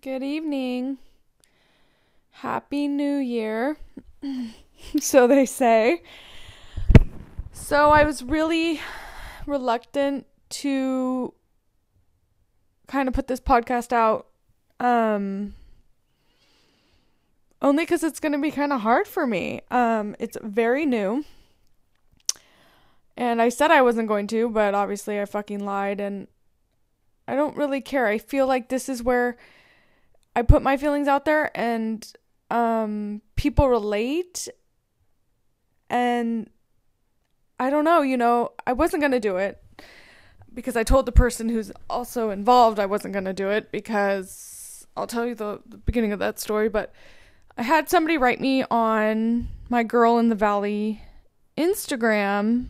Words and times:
Good 0.00 0.22
evening. 0.22 0.96
Happy 2.30 2.88
New 2.88 3.18
Year. 3.18 3.76
so 5.00 5.26
they 5.26 5.44
say. 5.44 6.02
So 7.52 7.90
I 7.90 8.04
was 8.04 8.22
really 8.22 8.80
reluctant 9.46 10.26
to 10.48 11.34
kind 12.86 13.06
of 13.06 13.14
put 13.14 13.26
this 13.26 13.38
podcast 13.40 13.92
out 13.92 14.28
um 14.80 15.54
only 17.60 17.84
cuz 17.84 18.02
it's 18.02 18.18
going 18.18 18.32
to 18.32 18.38
be 18.38 18.50
kind 18.50 18.72
of 18.72 18.80
hard 18.80 19.06
for 19.06 19.26
me. 19.26 19.60
Um 19.70 20.16
it's 20.18 20.38
very 20.42 20.86
new. 20.86 21.22
And 23.14 23.42
I 23.42 23.50
said 23.50 23.70
I 23.70 23.82
wasn't 23.82 24.08
going 24.08 24.26
to, 24.28 24.48
but 24.48 24.74
obviously 24.74 25.20
I 25.20 25.26
fucking 25.26 25.62
lied 25.62 26.00
and 26.00 26.28
I 27.28 27.34
don't 27.34 27.58
really 27.58 27.82
care. 27.82 28.06
I 28.06 28.16
feel 28.16 28.46
like 28.46 28.70
this 28.70 28.88
is 28.88 29.02
where 29.02 29.36
I 30.34 30.42
put 30.42 30.62
my 30.62 30.76
feelings 30.76 31.08
out 31.08 31.24
there 31.24 31.56
and 31.56 32.06
um 32.50 33.22
people 33.36 33.68
relate. 33.68 34.48
And 35.90 36.48
I 37.60 37.70
don't 37.70 37.84
know, 37.84 38.02
you 38.02 38.16
know, 38.16 38.52
I 38.66 38.72
wasn't 38.72 39.02
going 39.02 39.12
to 39.12 39.20
do 39.20 39.36
it 39.36 39.62
because 40.54 40.76
I 40.76 40.84
told 40.84 41.06
the 41.06 41.12
person 41.12 41.48
who's 41.48 41.70
also 41.88 42.30
involved 42.30 42.78
I 42.78 42.86
wasn't 42.86 43.12
going 43.12 43.26
to 43.26 43.32
do 43.32 43.50
it 43.50 43.70
because 43.70 44.86
I'll 44.96 45.06
tell 45.06 45.26
you 45.26 45.34
the, 45.34 45.60
the 45.66 45.78
beginning 45.78 46.12
of 46.12 46.18
that 46.18 46.38
story, 46.38 46.68
but 46.68 46.92
I 47.56 47.62
had 47.62 47.88
somebody 47.88 48.18
write 48.18 48.40
me 48.40 48.64
on 48.70 49.48
my 49.68 49.82
Girl 49.82 50.18
in 50.18 50.28
the 50.28 50.34
Valley 50.34 51.02
Instagram. 51.56 52.66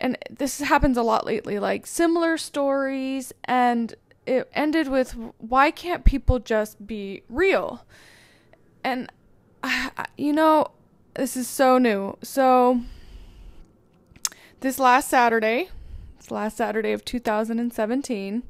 And 0.00 0.16
this 0.30 0.60
happens 0.60 0.96
a 0.96 1.02
lot 1.02 1.26
lately 1.26 1.58
like 1.58 1.86
similar 1.86 2.38
stories 2.38 3.32
and 3.44 3.94
it 4.26 4.48
ended 4.52 4.88
with 4.88 5.12
why 5.38 5.70
can't 5.70 6.04
people 6.04 6.38
just 6.38 6.86
be 6.86 7.22
real 7.28 7.84
and 8.84 9.10
you 10.16 10.32
know 10.32 10.66
this 11.14 11.36
is 11.36 11.48
so 11.48 11.78
new 11.78 12.16
so 12.22 12.80
this 14.60 14.78
last 14.78 15.08
saturday 15.08 15.68
this 16.18 16.30
last 16.30 16.56
saturday 16.56 16.92
of 16.92 17.04
2017 17.04 18.42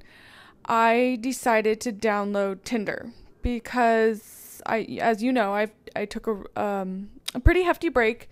i 0.66 1.18
decided 1.20 1.80
to 1.80 1.92
download 1.92 2.62
tinder 2.64 3.12
because 3.42 4.60
i 4.66 4.80
as 5.00 5.22
you 5.22 5.32
know 5.32 5.54
i 5.54 5.66
i 5.96 6.04
took 6.04 6.26
a 6.26 6.60
um 6.60 7.10
a 7.34 7.40
pretty 7.40 7.62
hefty 7.62 7.88
break 7.88 8.28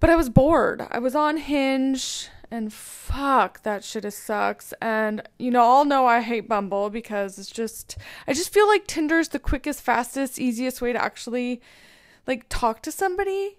but 0.00 0.08
I 0.08 0.16
was 0.16 0.30
bored. 0.30 0.86
I 0.90 0.98
was 0.98 1.14
on 1.14 1.36
Hinge 1.36 2.28
and 2.50 2.72
fuck 2.72 3.62
that 3.62 3.84
shit 3.84 4.10
sucks. 4.12 4.74
And 4.82 5.22
you 5.38 5.50
know, 5.50 5.62
all 5.62 5.84
know 5.84 6.06
I 6.06 6.20
hate 6.20 6.48
Bumble 6.48 6.90
because 6.90 7.38
it's 7.38 7.50
just 7.50 7.96
I 8.26 8.32
just 8.32 8.52
feel 8.52 8.66
like 8.66 8.86
Tinder's 8.86 9.28
the 9.28 9.38
quickest, 9.38 9.82
fastest, 9.82 10.38
easiest 10.38 10.82
way 10.82 10.92
to 10.92 11.02
actually 11.02 11.60
like 12.26 12.46
talk 12.48 12.82
to 12.82 12.92
somebody. 12.92 13.58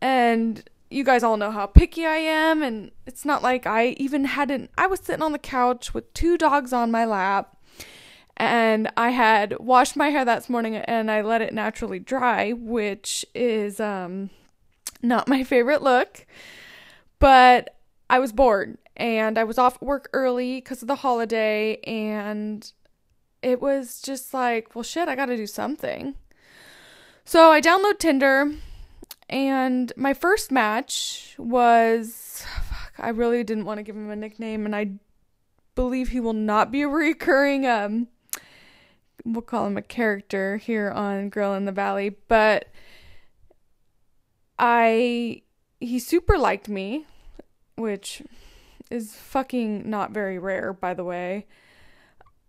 And 0.00 0.68
you 0.90 1.02
guys 1.02 1.22
all 1.22 1.36
know 1.36 1.50
how 1.50 1.66
picky 1.66 2.06
I 2.06 2.16
am 2.16 2.62
and 2.62 2.92
it's 3.06 3.24
not 3.24 3.42
like 3.42 3.66
I 3.66 3.88
even 3.98 4.24
hadn't 4.24 4.70
I 4.78 4.86
was 4.86 5.00
sitting 5.00 5.22
on 5.22 5.32
the 5.32 5.38
couch 5.38 5.92
with 5.92 6.12
two 6.14 6.38
dogs 6.38 6.72
on 6.72 6.92
my 6.92 7.04
lap 7.04 7.56
and 8.36 8.90
I 8.96 9.10
had 9.10 9.58
washed 9.58 9.96
my 9.96 10.10
hair 10.10 10.24
that 10.24 10.48
morning 10.48 10.76
and 10.76 11.10
I 11.10 11.22
let 11.22 11.42
it 11.42 11.54
naturally 11.54 11.98
dry, 11.98 12.52
which 12.52 13.24
is 13.34 13.80
um 13.80 14.30
not 15.02 15.28
my 15.28 15.42
favorite 15.42 15.82
look, 15.82 16.26
but 17.18 17.75
I 18.08 18.18
was 18.18 18.32
bored 18.32 18.78
and 18.96 19.38
I 19.38 19.44
was 19.44 19.58
off 19.58 19.80
work 19.82 20.08
early 20.12 20.56
because 20.56 20.82
of 20.82 20.88
the 20.88 20.96
holiday 20.96 21.76
and 21.84 22.70
it 23.42 23.60
was 23.60 24.00
just 24.00 24.32
like, 24.32 24.74
well, 24.74 24.82
shit, 24.82 25.08
I 25.08 25.16
got 25.16 25.26
to 25.26 25.36
do 25.36 25.46
something. 25.46 26.14
So 27.24 27.50
I 27.50 27.60
download 27.60 27.98
Tinder 27.98 28.52
and 29.28 29.92
my 29.96 30.14
first 30.14 30.52
match 30.52 31.34
was 31.38 32.44
fuck, 32.68 32.92
I 32.98 33.08
really 33.08 33.42
didn't 33.42 33.64
want 33.64 33.78
to 33.78 33.82
give 33.82 33.96
him 33.96 34.10
a 34.10 34.16
nickname 34.16 34.64
and 34.64 34.76
I 34.76 34.92
believe 35.74 36.08
he 36.08 36.20
will 36.20 36.32
not 36.32 36.70
be 36.70 36.82
a 36.82 36.88
recurring 36.88 37.66
um 37.66 38.08
we'll 39.26 39.42
call 39.42 39.66
him 39.66 39.76
a 39.76 39.82
character 39.82 40.56
here 40.56 40.90
on 40.90 41.28
Girl 41.28 41.54
in 41.54 41.64
the 41.64 41.72
Valley, 41.72 42.16
but 42.28 42.68
I 44.58 45.42
he 45.80 45.98
super 45.98 46.38
liked 46.38 46.68
me, 46.68 47.04
which 47.76 48.22
is 48.90 49.14
fucking 49.14 49.88
not 49.88 50.10
very 50.12 50.38
rare, 50.38 50.72
by 50.72 50.94
the 50.94 51.04
way. 51.04 51.46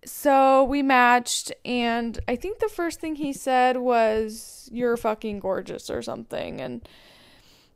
So 0.05 0.63
we 0.63 0.81
matched, 0.81 1.51
and 1.65 2.19
I 2.27 2.35
think 2.35 2.59
the 2.59 2.69
first 2.69 2.99
thing 2.99 3.15
he 3.15 3.33
said 3.33 3.77
was, 3.77 4.69
You're 4.71 4.97
fucking 4.97 5.39
gorgeous, 5.39 5.89
or 5.89 6.01
something. 6.01 6.61
And 6.61 6.87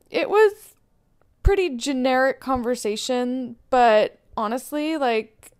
it 0.09 0.29
was 0.29 0.75
pretty 1.43 1.75
generic 1.75 2.39
conversation, 2.39 3.55
but 3.69 4.19
honestly, 4.37 4.97
like, 4.97 5.51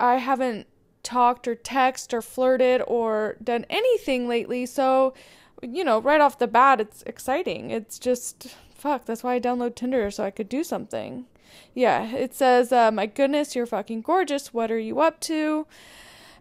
I 0.00 0.16
haven't 0.16 0.66
talked 1.02 1.46
or 1.46 1.54
texted 1.54 2.12
or 2.14 2.22
flirted 2.22 2.82
or 2.86 3.36
done 3.42 3.64
anything 3.70 4.28
lately, 4.28 4.66
so 4.66 5.14
you 5.62 5.84
know, 5.84 6.00
right 6.00 6.20
off 6.20 6.38
the 6.38 6.46
bat, 6.46 6.80
it's 6.80 7.02
exciting. 7.02 7.70
It's 7.70 7.98
just, 7.98 8.54
fuck, 8.78 9.04
that's 9.04 9.22
why 9.22 9.34
I 9.34 9.40
download 9.40 9.74
Tinder 9.74 10.10
so 10.10 10.24
I 10.24 10.30
could 10.30 10.48
do 10.48 10.64
something. 10.64 11.26
Yeah, 11.74 12.14
it 12.14 12.34
says, 12.34 12.72
uh, 12.72 12.90
my 12.90 13.06
goodness, 13.06 13.56
you're 13.56 13.66
fucking 13.66 14.02
gorgeous. 14.02 14.54
What 14.54 14.70
are 14.70 14.78
you 14.78 15.00
up 15.00 15.20
to? 15.22 15.66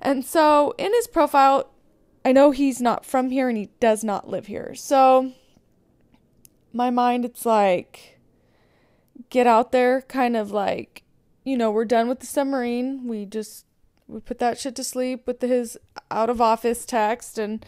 And 0.02 0.24
so 0.24 0.76
in 0.78 0.94
his 0.94 1.08
profile, 1.08 1.72
I 2.24 2.32
know 2.32 2.52
he's 2.52 2.82
not 2.82 3.06
from 3.06 3.32
here 3.32 3.50
and 3.50 3.58
he 3.58 3.70
does 3.80 4.04
not 4.04 4.30
live 4.30 4.48
here. 4.48 4.76
So 4.76 5.34
my 6.72 6.90
mind, 6.90 7.26
it's 7.26 7.46
like, 7.46 8.20
get 9.30 9.48
out 9.48 9.72
there, 9.72 10.02
kind 10.02 10.38
of 10.38 10.52
like, 10.52 11.04
you 11.44 11.58
know, 11.58 11.72
we're 11.72 11.86
done 11.86 12.08
with 12.08 12.20
the 12.20 12.28
submarine. 12.28 13.08
We 13.08 13.26
just, 13.26 13.66
we 14.08 14.20
put 14.20 14.40
that 14.40 14.60
shit 14.60 14.76
to 14.76 14.84
sleep 14.84 15.26
with 15.26 15.42
his 15.42 15.78
out 16.12 16.30
of 16.30 16.42
office 16.42 16.86
text 16.86 17.40
and, 17.40 17.66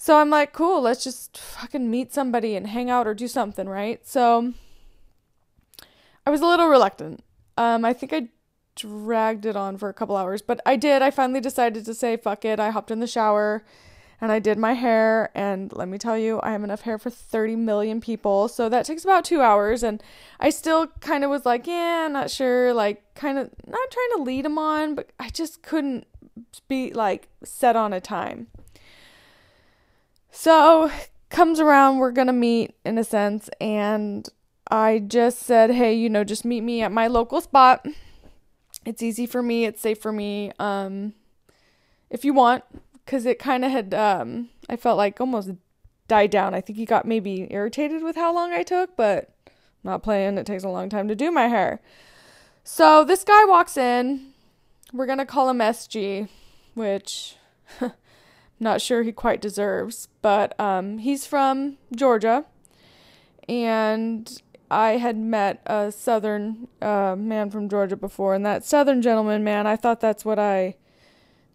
so 0.00 0.16
I'm 0.16 0.30
like, 0.30 0.54
cool, 0.54 0.80
let's 0.80 1.04
just 1.04 1.36
fucking 1.36 1.90
meet 1.90 2.10
somebody 2.10 2.56
and 2.56 2.66
hang 2.66 2.88
out 2.88 3.06
or 3.06 3.12
do 3.12 3.28
something, 3.28 3.68
right? 3.68 4.00
So 4.08 4.54
I 6.26 6.30
was 6.30 6.40
a 6.40 6.46
little 6.46 6.68
reluctant. 6.68 7.22
Um, 7.58 7.84
I 7.84 7.92
think 7.92 8.14
I 8.14 8.28
dragged 8.74 9.44
it 9.44 9.56
on 9.56 9.76
for 9.76 9.90
a 9.90 9.92
couple 9.92 10.16
hours, 10.16 10.40
but 10.40 10.58
I 10.64 10.76
did. 10.76 11.02
I 11.02 11.10
finally 11.10 11.42
decided 11.42 11.84
to 11.84 11.92
say, 11.92 12.16
fuck 12.16 12.46
it. 12.46 12.58
I 12.58 12.70
hopped 12.70 12.90
in 12.90 13.00
the 13.00 13.06
shower 13.06 13.62
and 14.22 14.32
I 14.32 14.38
did 14.38 14.56
my 14.56 14.72
hair. 14.72 15.30
And 15.34 15.70
let 15.70 15.86
me 15.86 15.98
tell 15.98 16.16
you, 16.16 16.40
I 16.42 16.52
have 16.52 16.64
enough 16.64 16.80
hair 16.80 16.96
for 16.96 17.10
30 17.10 17.56
million 17.56 18.00
people. 18.00 18.48
So 18.48 18.70
that 18.70 18.86
takes 18.86 19.04
about 19.04 19.26
two 19.26 19.42
hours. 19.42 19.82
And 19.82 20.02
I 20.40 20.48
still 20.48 20.86
kind 21.00 21.24
of 21.24 21.30
was 21.30 21.44
like, 21.44 21.66
yeah, 21.66 22.04
I'm 22.06 22.14
not 22.14 22.30
sure. 22.30 22.72
Like, 22.72 23.02
kind 23.14 23.36
of 23.36 23.50
not 23.66 23.90
trying 23.90 24.16
to 24.16 24.22
lead 24.22 24.46
him 24.46 24.56
on, 24.56 24.94
but 24.94 25.10
I 25.20 25.28
just 25.28 25.62
couldn't 25.62 26.06
be 26.68 26.90
like 26.90 27.28
set 27.44 27.76
on 27.76 27.92
a 27.92 28.00
time. 28.00 28.46
So, 30.30 30.90
comes 31.28 31.60
around, 31.60 31.98
we're 31.98 32.12
to 32.26 32.32
meet 32.32 32.74
in 32.84 32.98
a 32.98 33.04
sense, 33.04 33.50
and 33.60 34.28
I 34.70 35.00
just 35.00 35.40
said, 35.40 35.70
hey, 35.70 35.94
you 35.94 36.08
know, 36.08 36.24
just 36.24 36.44
meet 36.44 36.60
me 36.62 36.82
at 36.82 36.92
my 36.92 37.06
local 37.06 37.40
spot. 37.40 37.86
It's 38.84 39.02
easy 39.02 39.26
for 39.26 39.42
me, 39.42 39.64
it's 39.64 39.80
safe 39.80 40.00
for 40.00 40.12
me. 40.12 40.52
Um, 40.58 41.14
if 42.08 42.24
you 42.24 42.32
want, 42.32 42.64
because 43.04 43.26
it 43.26 43.38
kind 43.38 43.64
of 43.64 43.70
had, 43.70 43.92
um, 43.94 44.48
I 44.68 44.76
felt 44.76 44.96
like 44.96 45.20
almost 45.20 45.50
died 46.08 46.30
down. 46.30 46.54
I 46.54 46.60
think 46.60 46.76
he 46.76 46.84
got 46.84 47.06
maybe 47.06 47.46
irritated 47.50 48.02
with 48.02 48.16
how 48.16 48.34
long 48.34 48.52
I 48.52 48.62
took, 48.62 48.96
but 48.96 49.32
not 49.84 50.02
playing. 50.02 50.38
It 50.38 50.46
takes 50.46 50.64
a 50.64 50.68
long 50.68 50.88
time 50.88 51.08
to 51.08 51.14
do 51.14 51.30
my 51.30 51.46
hair. 51.48 51.80
So 52.64 53.04
this 53.04 53.24
guy 53.24 53.44
walks 53.44 53.76
in. 53.76 54.32
We're 54.92 55.06
to 55.18 55.26
call 55.26 55.48
him 55.48 55.58
SG, 55.58 56.28
which 56.74 57.36
not 58.60 58.80
sure 58.80 59.02
he 59.02 59.12
quite 59.12 59.40
deserves, 59.40 60.08
but 60.22 60.58
um, 60.60 60.98
he's 60.98 61.26
from 61.26 61.78
Georgia, 61.94 62.44
and 63.48 64.42
I 64.70 64.98
had 64.98 65.16
met 65.16 65.62
a 65.66 65.90
southern 65.90 66.68
uh, 66.80 67.16
man 67.18 67.50
from 67.50 67.68
Georgia 67.68 67.96
before, 67.96 68.34
and 68.34 68.46
that 68.46 68.64
southern 68.64 69.02
gentleman, 69.02 69.42
man, 69.42 69.66
I 69.66 69.76
thought 69.76 70.00
that's 70.00 70.24
what 70.24 70.38
I 70.38 70.76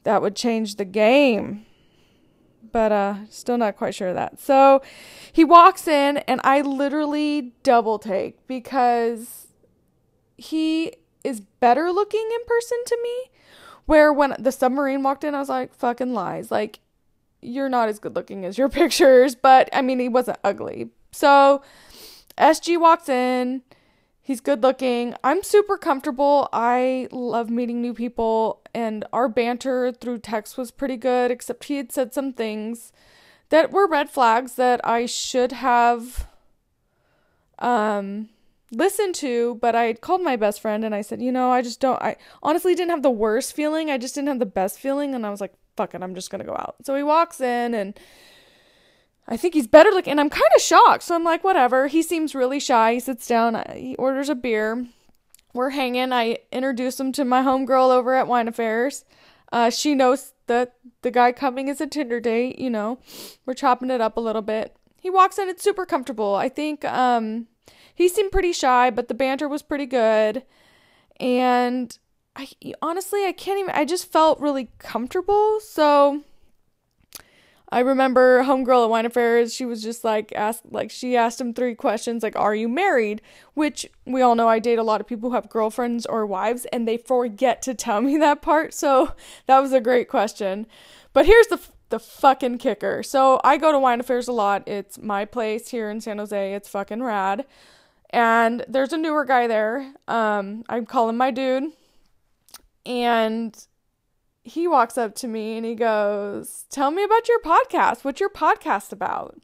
that 0.04 0.22
would 0.22 0.36
change 0.36 0.76
the 0.76 0.86
game. 0.86 1.66
But 2.72 2.92
uh 2.92 3.16
still 3.30 3.58
not 3.58 3.78
quite 3.78 3.96
sure 3.96 4.10
of 4.10 4.16
that. 4.16 4.40
So 4.40 4.82
he 5.32 5.44
walks 5.44 5.88
in 5.88 6.18
and 6.18 6.42
I 6.44 6.62
literally 6.62 7.54
double 7.64 8.00
take 8.00 8.46
because 8.48 9.48
he 10.36 10.94
is 11.24 11.40
better 11.40 11.92
looking 11.92 12.28
in 12.34 12.46
person 12.46 12.78
to 12.86 13.00
me. 13.02 13.32
Where 13.86 14.12
when 14.12 14.36
the 14.40 14.52
submarine 14.52 15.04
walked 15.04 15.24
in, 15.24 15.36
I 15.36 15.40
was 15.40 15.50
like, 15.50 15.74
fucking 15.74 16.14
lies. 16.14 16.52
Like 16.52 16.80
you're 17.42 17.70
not 17.70 17.90
as 17.90 18.00
good 18.00 18.16
looking 18.16 18.46
as 18.46 18.58
your 18.58 18.70
pictures, 18.82 19.36
but 19.36 19.70
I 19.74 19.82
mean, 19.82 20.00
he 20.00 20.10
wasn't 20.10 20.40
ugly. 20.44 20.90
So 21.12 21.62
SG 22.38 22.80
walks 22.80 23.10
in. 23.10 23.62
He's 24.22 24.42
good 24.42 24.64
looking. 24.64 25.14
I'm 25.24 25.44
super 25.44 25.78
comfortable. 25.78 26.50
I 26.52 27.08
love 27.12 27.52
meeting 27.52 27.80
new 27.80 27.94
people, 27.94 28.64
and 28.74 29.06
our 29.14 29.30
banter 29.30 29.92
through 29.92 30.20
text 30.20 30.58
was 30.58 30.72
pretty 30.72 30.98
good, 30.98 31.30
except 31.30 31.66
he 31.66 31.78
had 31.78 31.92
said 31.92 32.12
some 32.12 32.34
things 32.34 32.92
that 33.50 33.72
were 33.72 33.88
red 33.88 34.10
flags 34.10 34.56
that 34.56 34.82
I 34.84 35.06
should 35.06 35.52
have 35.52 36.28
um 37.60 38.30
listened 38.72 39.16
to, 39.16 39.60
but 39.62 39.76
I 39.76 39.94
called 39.94 40.22
my 40.22 40.36
best 40.36 40.60
friend 40.60 40.84
and 40.84 40.94
I 40.94 41.02
said, 41.02 41.22
you 41.22 41.32
know, 41.32 41.52
I 41.52 41.62
just 41.62 41.80
don't 41.80 42.02
I 42.02 42.18
honestly 42.44 42.76
didn't 42.76 42.92
have 42.92 43.04
the 43.04 43.10
worst 43.12 43.54
feeling. 43.54 43.90
I 43.90 43.98
just 43.98 44.16
didn't 44.16 44.28
have 44.30 44.40
the 44.40 44.46
best 44.46 44.80
feeling 44.80 45.16
and 45.16 45.26
I 45.26 45.30
was 45.30 45.42
like, 45.42 45.54
fuck 45.76 45.94
it, 45.94 46.02
I'm 46.02 46.16
just 46.16 46.30
gonna 46.30 46.44
go 46.44 46.54
out. 46.54 46.76
So 46.84 46.96
he 46.96 47.04
walks 47.04 47.42
in 47.42 47.74
and 47.74 47.98
I 49.28 49.38
think 49.38 49.54
he's 49.54 49.68
better 49.68 49.90
looking. 49.90 50.12
And 50.12 50.20
I'm 50.20 50.30
kind 50.30 50.44
of 50.56 50.62
shocked. 50.62 51.04
So 51.04 51.16
I'm 51.16 51.24
like, 51.24 51.44
whatever. 51.44 51.88
He 51.88 52.04
seems 52.04 52.36
really 52.36 52.60
shy. 52.60 52.94
He 52.94 53.00
sits 53.00 53.28
down, 53.28 53.62
he 53.74 53.96
orders 53.96 54.30
a 54.30 54.36
beer. 54.36 54.86
We're 55.54 55.72
hanging. 55.72 56.12
I 56.12 56.40
introduce 56.52 57.00
him 57.00 57.12
to 57.14 57.26
my 57.26 57.42
homegirl 57.42 57.90
over 57.90 58.14
at 58.14 58.28
Wine 58.28 58.48
Affairs. 58.48 59.06
Uh, 59.52 59.70
she 59.70 59.96
knows 59.96 60.34
that 60.48 60.74
the 61.02 61.12
guy 61.12 61.32
coming 61.32 61.70
is 61.70 61.80
a 61.80 61.88
Tinder 61.88 62.20
date, 62.20 62.60
you 62.60 62.70
know. 62.70 63.00
We're 63.46 63.54
chopping 63.54 63.90
it 63.90 64.02
up 64.02 64.18
a 64.18 64.22
little 64.22 64.42
bit. 64.42 64.76
He 65.00 65.10
walks 65.10 65.38
in, 65.38 65.48
it's 65.48 65.64
super 65.64 65.86
comfortable. 65.86 66.36
I 66.36 66.50
think 66.50 66.84
um, 66.84 67.48
he 67.94 68.10
seemed 68.10 68.32
pretty 68.32 68.52
shy, 68.52 68.90
but 68.90 69.08
the 69.08 69.14
banter 69.14 69.48
was 69.48 69.62
pretty 69.62 69.86
good. 69.86 70.44
And 71.20 71.98
I 72.36 72.50
honestly, 72.82 73.26
I 73.26 73.32
can't 73.32 73.60
even, 73.60 73.72
I 73.74 73.86
just 73.86 74.12
felt 74.12 74.40
really 74.40 74.70
comfortable. 74.78 75.60
So 75.62 76.24
I 77.70 77.80
remember 77.80 78.44
homegirl 78.44 78.84
at 78.86 78.90
Wine 78.90 79.06
Affairs, 79.06 79.54
she 79.54 79.66
was 79.66 79.82
just 79.82 80.04
like 80.04 80.32
asked 80.36 80.64
like 80.72 80.92
she 80.92 81.18
asked 81.18 81.42
him 81.42 81.54
three 81.54 81.76
questions 81.76 82.24
like 82.24 82.36
are 82.36 82.54
you 82.56 82.68
married? 82.68 83.22
Which 83.54 83.88
we 84.06 84.22
all 84.22 84.36
know 84.36 84.48
I 84.48 84.60
date 84.60 84.80
a 84.80 84.84
lot 84.84 85.02
of 85.02 85.08
people 85.08 85.30
who 85.30 85.36
have 85.36 85.50
girlfriends 85.50 86.06
or 86.06 86.26
wives 86.26 86.66
and 86.72 86.88
they 86.88 86.98
forget 86.98 87.62
to 87.64 87.74
tell 87.74 88.02
me 88.02 88.18
that 88.18 88.42
part. 88.42 88.74
So 88.74 89.14
that 89.48 89.60
was 89.60 89.74
a 89.74 89.82
great 89.82 90.10
question. 90.10 90.68
But 91.14 91.26
here's 91.26 91.48
the 91.48 91.60
the 91.90 92.00
fucking 92.00 92.60
kicker. 92.60 93.04
So 93.04 93.40
I 93.44 93.58
go 93.58 93.72
to 93.72 93.80
Wine 93.80 94.00
Affairs 94.00 94.28
a 94.28 94.32
lot. 94.32 94.68
It's 94.68 94.98
my 95.00 95.26
place 95.26 95.70
here 95.70 95.90
in 95.90 96.02
San 96.02 96.18
Jose. 96.18 96.54
It's 96.54 96.70
fucking 96.70 97.04
rad. 97.04 97.46
And 98.10 98.66
there's 98.68 98.94
a 98.94 98.98
newer 98.98 99.26
guy 99.26 99.48
there. 99.48 99.94
Um 100.08 100.64
I 100.70 100.80
call 100.82 101.10
him 101.10 101.18
my 101.18 101.32
dude. 101.32 101.72
And 102.86 103.66
he 104.44 104.68
walks 104.68 104.98
up 104.98 105.16
to 105.16 105.28
me 105.28 105.58
and 105.58 105.66
he 105.66 105.74
goes, 105.76 106.66
Tell 106.70 106.92
me 106.92 107.04
about 107.04 107.28
your 107.28 107.40
podcast. 107.40 108.04
What's 108.04 108.20
your 108.20 108.30
podcast 108.30 108.92
about? 108.92 109.42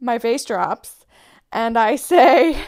My 0.00 0.18
face 0.18 0.44
drops. 0.44 1.04
And 1.52 1.78
I 1.78 1.96
say, 2.12 2.64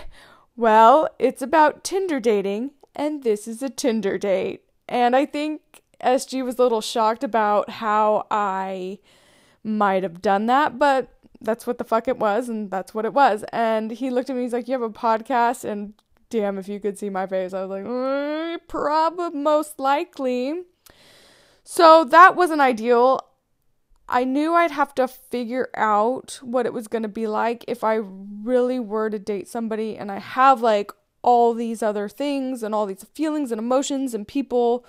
Well, 0.57 1.09
it's 1.19 1.43
about 1.43 1.85
Tinder 1.85 2.21
dating, 2.21 2.73
and 2.95 3.23
this 3.23 3.49
is 3.49 3.63
a 3.63 3.71
Tinder 3.71 4.19
date. 4.19 4.63
And 4.89 5.17
I 5.17 5.25
think 5.27 5.83
SG 6.03 6.45
was 6.45 6.59
a 6.59 6.63
little 6.63 6.83
shocked 6.83 7.25
about 7.25 7.71
how 7.71 8.27
I 8.31 8.99
might 9.65 10.03
have 10.03 10.23
done 10.23 10.47
that, 10.47 10.79
but 10.79 11.09
that's 11.41 11.67
what 11.67 11.79
the 11.79 11.85
fuck 11.85 12.09
it 12.09 12.19
was, 12.19 12.49
and 12.49 12.71
that's 12.71 12.95
what 12.95 13.05
it 13.05 13.15
was. 13.15 13.45
And 13.53 13.91
he 13.91 14.11
looked 14.11 14.31
at 14.31 14.37
me, 14.37 14.43
he's 14.43 14.53
like, 14.53 14.69
You 14.69 14.73
have 14.73 14.83
a 14.83 14.91
podcast? 14.91 15.65
And 15.65 15.95
damn, 16.31 16.59
if 16.59 16.69
you 16.69 16.81
could 16.81 16.99
see 16.99 17.11
my 17.11 17.27
face, 17.27 17.53
I 17.53 17.63
was 17.63 17.71
like, 17.71 17.85
mm, 17.85 18.59
Probably 18.69 19.39
most 19.39 19.79
likely. 19.79 20.63
So 21.63 22.05
that 22.05 22.37
wasn't 22.37 22.61
ideal. 22.61 23.21
I 24.09 24.25
knew 24.25 24.55
I'd 24.55 24.71
have 24.71 24.95
to 24.97 25.09
figure 25.09 25.69
out 25.77 26.39
what 26.43 26.65
it 26.65 26.73
was 26.73 26.87
going 26.87 27.03
to 27.03 27.09
be 27.09 27.27
like 27.27 27.65
if 27.67 27.83
I 27.83 27.97
really 27.97 28.79
were 28.79 29.11
to 29.11 29.19
date 29.19 29.49
somebody 29.49 29.97
and 29.97 30.13
I 30.13 30.19
have 30.19 30.61
like 30.61 30.93
all 31.23 31.55
these 31.55 31.83
other 31.83 32.09
things 32.09 32.63
and 32.63 32.73
all 32.73 32.87
these 32.87 33.05
feelings 33.15 33.51
and 33.51 33.59
emotions 33.59 34.15
and 34.15 34.29
people 34.29 34.87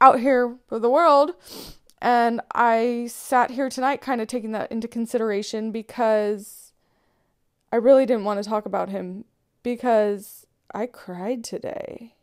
out 0.00 0.20
here 0.20 0.56
for 0.68 0.78
the 0.78 0.90
world. 0.90 1.32
And 2.00 2.40
I 2.54 3.08
sat 3.10 3.52
here 3.52 3.68
tonight 3.68 4.00
kind 4.00 4.20
of 4.20 4.28
taking 4.28 4.52
that 4.52 4.70
into 4.70 4.86
consideration 4.86 5.72
because 5.72 6.72
I 7.72 7.76
really 7.76 8.06
didn't 8.06 8.24
want 8.24 8.42
to 8.42 8.48
talk 8.48 8.64
about 8.64 8.90
him 8.90 9.24
because 9.62 10.41
I 10.74 10.86
cried 10.86 11.44
today. 11.44 12.14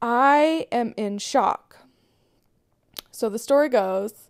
I 0.00 0.66
am 0.72 0.94
in 0.96 1.18
shock. 1.18 1.76
So 3.10 3.28
the 3.28 3.38
story 3.38 3.68
goes 3.68 4.28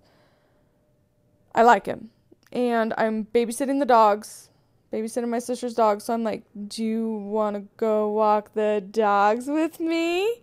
I 1.54 1.62
like 1.62 1.86
him. 1.86 2.10
And 2.52 2.92
I'm 2.96 3.26
babysitting 3.26 3.78
the 3.78 3.86
dogs, 3.86 4.50
babysitting 4.92 5.28
my 5.28 5.38
sister's 5.38 5.74
dogs. 5.74 6.04
So 6.04 6.14
I'm 6.14 6.24
like, 6.24 6.42
Do 6.68 6.84
you 6.84 7.12
want 7.12 7.56
to 7.56 7.62
go 7.76 8.08
walk 8.10 8.54
the 8.54 8.84
dogs 8.90 9.46
with 9.46 9.78
me? 9.78 10.42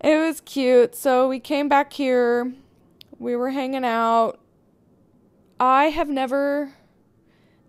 It 0.00 0.18
was 0.18 0.40
cute. 0.40 0.94
So 0.94 1.28
we 1.28 1.40
came 1.40 1.68
back 1.68 1.92
here. 1.92 2.52
We 3.18 3.36
were 3.36 3.50
hanging 3.50 3.84
out. 3.84 4.40
I 5.58 5.86
have 5.86 6.08
never. 6.08 6.74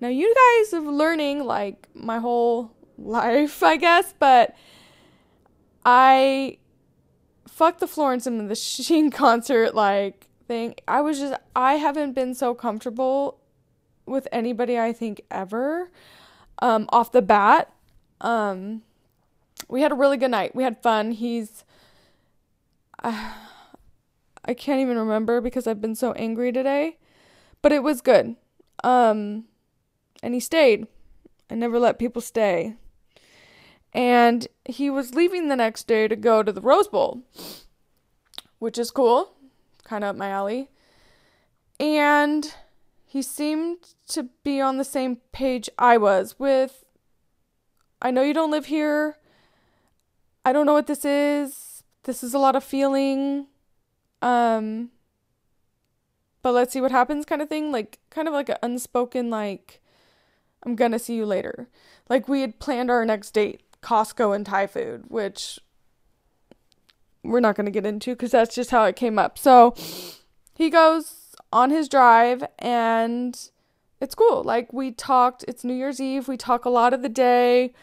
Now, 0.01 0.09
you 0.09 0.33
guys 0.35 0.73
are 0.73 0.81
learning 0.81 1.45
like 1.45 1.87
my 1.93 2.19
whole 2.19 2.74
life, 2.97 3.63
I 3.63 3.77
guess, 3.77 4.13
but 4.17 4.55
I 5.85 6.57
fuck 7.47 7.79
the 7.79 7.87
Florence 7.87 8.27
and 8.27 8.39
the 8.39 8.43
Machine 8.43 9.11
concert 9.11 9.75
like 9.75 10.27
thing. 10.47 10.75
I 10.87 11.01
was 11.01 11.19
just 11.19 11.39
I 11.55 11.75
haven't 11.75 12.13
been 12.13 12.33
so 12.33 12.53
comfortable 12.53 13.39
with 14.05 14.27
anybody 14.31 14.77
I 14.79 14.93
think 14.93 15.21
ever 15.31 15.89
um 16.61 16.87
off 16.89 17.11
the 17.11 17.21
bat. 17.21 17.71
Um 18.21 18.81
we 19.67 19.81
had 19.81 19.91
a 19.91 19.95
really 19.95 20.17
good 20.17 20.31
night. 20.31 20.55
We 20.55 20.63
had 20.63 20.81
fun. 20.81 21.11
He's 21.11 21.63
uh, 23.03 23.33
I 24.47 24.53
can't 24.53 24.81
even 24.81 24.97
remember 24.97 25.41
because 25.41 25.65
I've 25.65 25.81
been 25.81 25.95
so 25.95 26.11
angry 26.13 26.51
today, 26.51 26.97
but 27.61 27.71
it 27.71 27.83
was 27.83 28.01
good. 28.01 28.35
Um 28.83 29.45
and 30.21 30.33
he 30.33 30.39
stayed. 30.39 30.87
I 31.49 31.55
never 31.55 31.79
let 31.79 31.99
people 31.99 32.21
stay 32.21 32.75
and 33.95 34.47
he 34.65 34.89
was 34.89 35.15
leaving 35.15 35.47
the 35.47 35.55
next 35.55 35.87
day 35.87 36.07
to 36.09 36.17
go 36.17 36.43
to 36.43 36.51
the 36.51 36.59
Rose 36.61 36.89
Bowl, 36.89 37.23
which 38.59 38.77
is 38.77 38.91
cool, 38.91 39.31
kind 39.85 40.03
of 40.03 40.09
up 40.09 40.15
my 40.17 40.29
alley. 40.29 40.69
And 41.79 42.53
he 43.05 43.21
seemed 43.21 43.95
to 44.09 44.23
be 44.43 44.59
on 44.59 44.77
the 44.77 44.83
same 44.83 45.17
page 45.31 45.69
I 45.79 45.97
was 45.97 46.35
with 46.37 46.83
I 48.01 48.11
know 48.11 48.21
you 48.21 48.33
don't 48.33 48.51
live 48.51 48.67
here. 48.67 49.17
I 50.43 50.53
don't 50.53 50.65
know 50.65 50.73
what 50.73 50.85
this 50.85 51.05
is. 51.05 51.83
This 52.03 52.23
is 52.23 52.33
a 52.33 52.39
lot 52.39 52.55
of 52.55 52.63
feeling. 52.63 53.47
Um 54.21 54.91
but 56.41 56.51
let's 56.51 56.73
see 56.73 56.81
what 56.81 56.91
happens 56.91 57.25
kind 57.25 57.41
of 57.41 57.49
thing, 57.49 57.71
like 57.71 57.97
kind 58.09 58.27
of 58.27 58.33
like 58.33 58.49
an 58.49 58.57
unspoken 58.61 59.29
like 59.29 59.81
I'm 60.63 60.75
going 60.75 60.91
to 60.91 60.99
see 60.99 61.15
you 61.15 61.25
later. 61.25 61.69
Like 62.09 62.27
we 62.27 62.41
had 62.41 62.59
planned 62.59 62.91
our 62.91 63.05
next 63.05 63.31
date 63.31 63.61
Costco 63.85 64.35
and 64.35 64.45
Thai 64.45 64.65
food, 64.65 65.05
which 65.09 65.59
we're 67.23 67.39
not 67.39 67.55
going 67.55 67.65
to 67.65 67.71
get 67.71 67.85
into 67.85 68.11
because 68.11 68.31
that's 68.31 68.55
just 68.55 68.71
how 68.71 68.83
it 68.85 68.95
came 68.95 69.19
up. 69.19 69.37
So 69.37 69.75
he 70.55 70.69
goes 70.69 71.35
on 71.53 71.69
his 71.69 71.87
drive 71.87 72.43
and 72.57 73.49
it's 74.01 74.15
cool. 74.15 74.43
Like 74.43 74.73
we 74.73 74.91
talked, 74.91 75.45
it's 75.47 75.63
New 75.63 75.75
Year's 75.75 76.01
Eve. 76.01 76.27
We 76.27 76.35
talk 76.35 76.65
a 76.65 76.69
lot 76.69 76.93
of 76.93 77.03
the 77.03 77.09
day. 77.09 77.73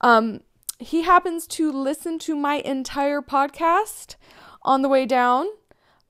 Um, 0.00 0.40
he 0.80 1.02
happens 1.02 1.46
to 1.46 1.70
listen 1.70 2.18
to 2.20 2.34
my 2.34 2.56
entire 2.56 3.22
podcast 3.22 4.16
on 4.62 4.82
the 4.82 4.88
way 4.88 5.06
down, 5.06 5.46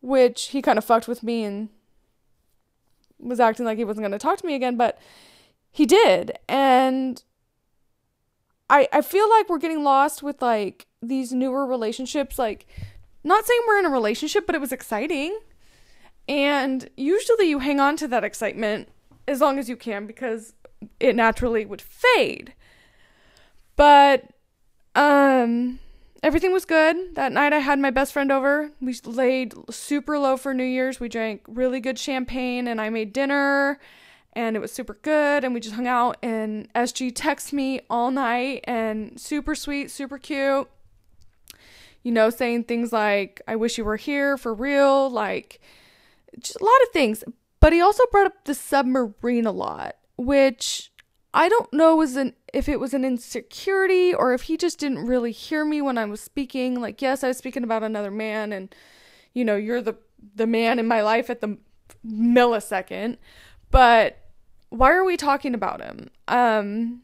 which 0.01 0.47
he 0.49 0.63
kind 0.63 0.79
of 0.79 0.85
fucked 0.85 1.09
with 1.09 1.23
me 1.23 1.45
and 1.45 1.69
was 3.19 3.39
acting 3.39 3.67
like 3.67 3.77
he 3.77 3.85
wasn't 3.85 4.03
going 4.03 4.13
to 4.13 4.19
talk 4.19 4.39
to 4.39 4.47
me 4.47 4.55
again, 4.55 4.77
but 4.77 4.99
he 5.71 5.85
did. 5.85 6.39
And 6.49 7.23
I 8.73 8.89
I 8.91 9.03
feel 9.03 9.29
like 9.29 9.49
we're 9.49 9.59
getting 9.59 9.85
lost 9.85 10.23
with 10.23 10.43
like 10.43 10.87
these 11.03 11.33
newer 11.33 11.67
relationships 11.67 12.39
like 12.39 12.67
not 13.23 13.45
saying 13.45 13.61
we're 13.69 13.79
in 13.79 13.87
a 13.87 13.91
relationship 13.91 14.47
but 14.47 14.57
it 14.57 14.61
was 14.61 14.73
exciting. 14.73 15.39
And 16.29 16.89
usually 16.97 17.49
you 17.49 17.59
hang 17.59 17.79
on 17.81 17.97
to 17.99 18.09
that 18.09 18.25
excitement 18.25 18.89
as 19.29 19.41
long 19.41 19.59
as 19.59 19.69
you 19.69 19.77
can 19.77 20.07
because 20.07 20.55
it 20.99 21.15
naturally 21.15 21.67
would 21.67 21.83
fade. 21.83 22.55
But 23.77 24.25
um 24.97 25.79
everything 26.23 26.53
was 26.53 26.65
good. 26.65 27.15
That 27.15 27.33
night 27.33 27.53
i 27.53 27.59
had 27.59 27.79
my 27.79 27.91
best 27.91 28.13
friend 28.15 28.33
over. 28.33 28.73
We 28.81 28.95
laid 29.05 29.53
super 29.71 30.19
low 30.19 30.39
for 30.39 30.55
new 30.55 30.65
year's. 30.65 30.99
We 30.99 31.11
drank 31.11 31.43
really 31.47 31.81
good 31.81 31.99
champagne 31.99 32.67
and 32.67 32.81
i 32.81 32.89
made 32.89 33.13
dinner 33.13 33.79
and 34.33 34.57
it 34.57 34.61
was 34.61 34.73
super 34.73 34.99
good 35.03 35.45
and 35.45 35.53
we 35.53 35.61
just 35.61 35.75
hung 35.75 35.87
out 35.87 36.17
and 36.23 36.73
SG 36.75 37.13
texted 37.13 37.53
me 37.53 37.81
all 37.91 38.11
night 38.11 38.65
and 38.65 39.21
super 39.21 39.55
sweet, 39.55 39.91
super 39.91 40.19
cute. 40.19 40.69
You 42.03 42.13
know, 42.13 42.31
saying 42.31 42.65
things 42.65 42.93
like 42.93 43.41
I 43.47 43.57
wish 43.57 43.79
you 43.79 43.85
were 43.85 43.97
here 43.97 44.37
for 44.37 44.53
real, 44.53 45.09
like 45.09 45.61
just 46.39 46.61
a 46.61 46.65
lot 46.65 46.83
of 46.83 46.89
things. 46.93 47.23
But 47.61 47.73
he 47.73 47.81
also 47.81 48.03
brought 48.11 48.27
up 48.27 48.45
the 48.45 48.55
submarine 48.55 49.47
a 49.47 49.53
lot, 49.53 49.97
which 50.17 50.91
I 51.33 51.49
don't 51.49 51.73
know 51.73 51.95
was 51.95 52.17
an 52.17 52.35
if 52.53 52.69
it 52.69 52.81
was 52.81 52.93
an 52.93 53.05
insecurity 53.05 54.13
or 54.13 54.35
if 54.35 54.43
he 54.43 54.57
just 54.57 54.79
didn't 54.79 55.07
really 55.07 55.33
hear 55.33 55.65
me 55.65 55.81
when 55.81 55.97
I 55.97 56.05
was 56.07 56.21
speaking. 56.21 56.81
Like, 56.81 57.01
yes, 57.01 57.23
I 57.23 57.29
was 57.29 57.39
speaking 57.39 57.63
about 57.63 57.83
another 57.83 58.11
man 58.11 58.53
and 58.53 58.75
you 59.33 59.45
know, 59.45 59.57
you're 59.57 59.81
the 59.81 59.97
the 60.35 60.47
man 60.47 60.79
in 60.79 60.87
my 60.87 61.03
life 61.03 61.31
at 61.31 61.41
the 61.41 61.59
millisecond, 62.07 63.19
but 63.71 64.22
why 64.73 64.93
are 64.93 65.05
we 65.05 65.17
talking 65.17 65.55
about 65.55 65.81
him? 65.81 66.11
Um 66.29 67.03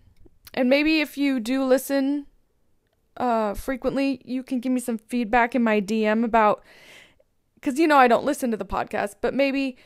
and 0.55 0.69
maybe 0.71 1.01
if 1.01 1.19
you 1.19 1.41
do 1.41 1.65
listen 1.65 2.27
uh 3.17 3.55
frequently, 3.55 4.21
you 4.25 4.43
can 4.43 4.61
give 4.61 4.73
me 4.73 4.81
some 4.81 4.99
feedback 4.99 5.55
in 5.55 5.63
my 5.63 5.81
DM 5.81 6.25
about 6.25 6.63
cuz 7.63 7.79
you 7.79 7.87
know 7.87 7.99
I 7.99 8.09
don't 8.09 8.25
listen 8.25 8.51
to 8.51 8.57
the 8.57 8.65
podcast, 8.65 9.17
but 9.21 9.35
maybe 9.35 9.77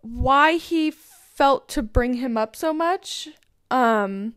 why 0.00 0.54
he 0.54 0.90
felt 0.90 1.68
to 1.68 1.82
bring 1.82 2.14
him 2.14 2.36
up 2.36 2.56
so 2.56 2.72
much 2.72 3.28
um, 3.70 4.34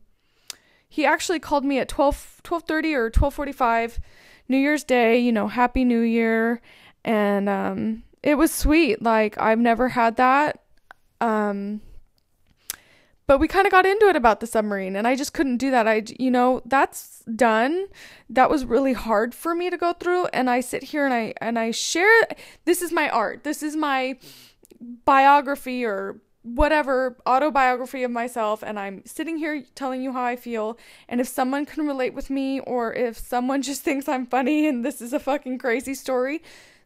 he 0.88 1.06
actually 1.06 1.40
called 1.40 1.66
me 1.66 1.80
at 1.80 1.90
12 1.90 2.42
12:30 2.44 2.94
or 2.94 3.10
12:45 3.10 3.98
New 4.48 4.58
Year's 4.58 4.84
Day, 4.84 5.18
you 5.18 5.32
know, 5.32 5.48
happy 5.48 5.84
new 5.84 6.02
year 6.02 6.62
and 7.04 7.50
um 7.50 8.04
it 8.22 8.36
was 8.36 8.52
sweet. 8.54 9.02
Like 9.02 9.38
I've 9.40 9.60
never 9.60 9.90
had 9.90 10.18
that. 10.18 10.62
Um 11.20 11.82
but 13.26 13.40
we 13.40 13.48
kind 13.48 13.66
of 13.66 13.72
got 13.72 13.86
into 13.86 14.08
it 14.08 14.16
about 14.16 14.40
the 14.40 14.48
submarine 14.48 14.96
and 14.96 15.08
I 15.08 15.16
just 15.16 15.34
couldn't 15.34 15.58
do 15.58 15.72
that. 15.72 15.88
I 15.88 16.04
you 16.20 16.32
know, 16.32 16.62
that's 16.66 17.24
done. 17.36 17.88
That 18.30 18.50
was 18.50 18.66
really 18.66 18.94
hard 18.94 19.34
for 19.34 19.56
me 19.56 19.70
to 19.70 19.78
go 19.78 19.94
through 19.94 20.28
and 20.28 20.50
I 20.50 20.60
sit 20.60 20.84
here 20.84 21.06
and 21.06 21.14
I 21.14 21.34
and 21.40 21.58
I 21.58 21.72
share 21.72 22.28
this 22.66 22.82
is 22.82 22.92
my 22.92 23.10
art. 23.10 23.44
This 23.44 23.64
is 23.64 23.76
my 23.76 24.18
biography 25.06 25.86
or 25.86 26.20
whatever 26.42 27.18
autobiography 27.26 28.04
of 28.04 28.12
myself 28.12 28.62
and 28.64 28.78
I'm 28.78 29.02
sitting 29.06 29.38
here 29.38 29.64
telling 29.76 30.02
you 30.02 30.12
how 30.12 30.24
I 30.24 30.36
feel 30.36 30.78
and 31.08 31.22
if 31.22 31.28
someone 31.28 31.66
can 31.66 31.88
relate 31.88 32.14
with 32.14 32.30
me 32.30 32.60
or 32.60 32.94
if 32.94 33.18
someone 33.18 33.62
just 33.70 33.82
thinks 33.82 34.10
I'm 34.10 34.26
funny 34.26 34.68
and 34.68 34.84
this 34.84 35.02
is 35.02 35.14
a 35.14 35.20
fucking 35.20 35.58
crazy 35.60 35.94
story, 35.94 36.44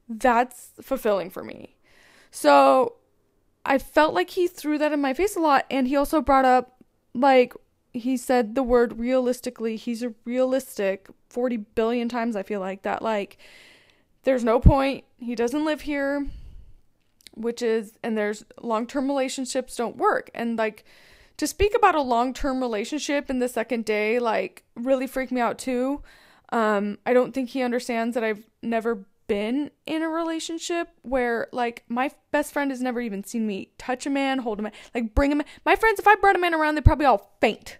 that's 0.07 0.69
fulfilling 0.81 1.31
for 1.31 1.43
me. 1.43 1.75
So 2.29 2.93
I 3.67 3.77
felt 3.77 4.13
like 4.13 4.31
he 4.31 4.47
threw 4.47 4.77
that 4.77 4.93
in 4.93 5.01
my 5.01 5.13
face 5.13 5.35
a 5.35 5.39
lot 5.39 5.65
and 5.69 5.87
he 5.87 5.95
also 5.95 6.21
brought 6.21 6.45
up 6.45 6.77
like 7.13 7.53
he 7.93 8.15
said 8.17 8.55
the 8.55 8.63
word 8.63 8.97
realistically. 8.97 9.75
He's 9.75 10.03
a 10.03 10.13
realistic 10.25 11.07
40 11.29 11.57
billion 11.57 12.09
times 12.09 12.35
I 12.35 12.43
feel 12.43 12.59
like 12.59 12.83
that 12.83 13.01
like 13.01 13.37
there's 14.23 14.43
no 14.43 14.59
point. 14.59 15.03
He 15.17 15.35
doesn't 15.35 15.65
live 15.65 15.81
here 15.81 16.25
which 17.37 17.61
is 17.61 17.97
and 18.03 18.17
there's 18.17 18.43
long-term 18.61 19.07
relationships 19.07 19.75
don't 19.75 19.95
work 19.97 20.29
and 20.33 20.57
like 20.57 20.83
to 21.37 21.45
speak 21.45 21.75
about 21.75 21.93
a 21.93 22.01
long-term 22.01 22.59
relationship 22.59 23.29
in 23.29 23.39
the 23.39 23.47
second 23.47 23.85
day 23.85 24.17
like 24.17 24.63
really 24.75 25.05
freaked 25.05 25.31
me 25.31 25.39
out 25.39 25.59
too 25.59 26.01
um 26.51 26.97
i 27.05 27.13
don't 27.13 27.33
think 27.33 27.49
he 27.51 27.61
understands 27.61 28.15
that 28.15 28.23
i've 28.23 28.43
never 28.63 29.05
been 29.27 29.71
in 29.85 30.01
a 30.01 30.09
relationship 30.09 30.89
where 31.01 31.47
like 31.51 31.83
my 31.87 32.09
best 32.31 32.53
friend 32.53 32.71
has 32.71 32.81
never 32.81 33.01
even 33.01 33.23
seen 33.23 33.45
me 33.45 33.71
touch 33.77 34.05
a 34.05 34.09
man 34.09 34.39
hold 34.39 34.59
a 34.59 34.61
man 34.61 34.71
like 34.95 35.13
bring 35.13 35.31
him 35.31 35.41
my 35.65 35.75
friends 35.75 35.99
if 35.99 36.07
i 36.07 36.15
brought 36.15 36.35
a 36.35 36.39
man 36.39 36.53
around 36.53 36.75
they 36.75 36.81
probably 36.81 37.05
all 37.05 37.35
faint 37.41 37.77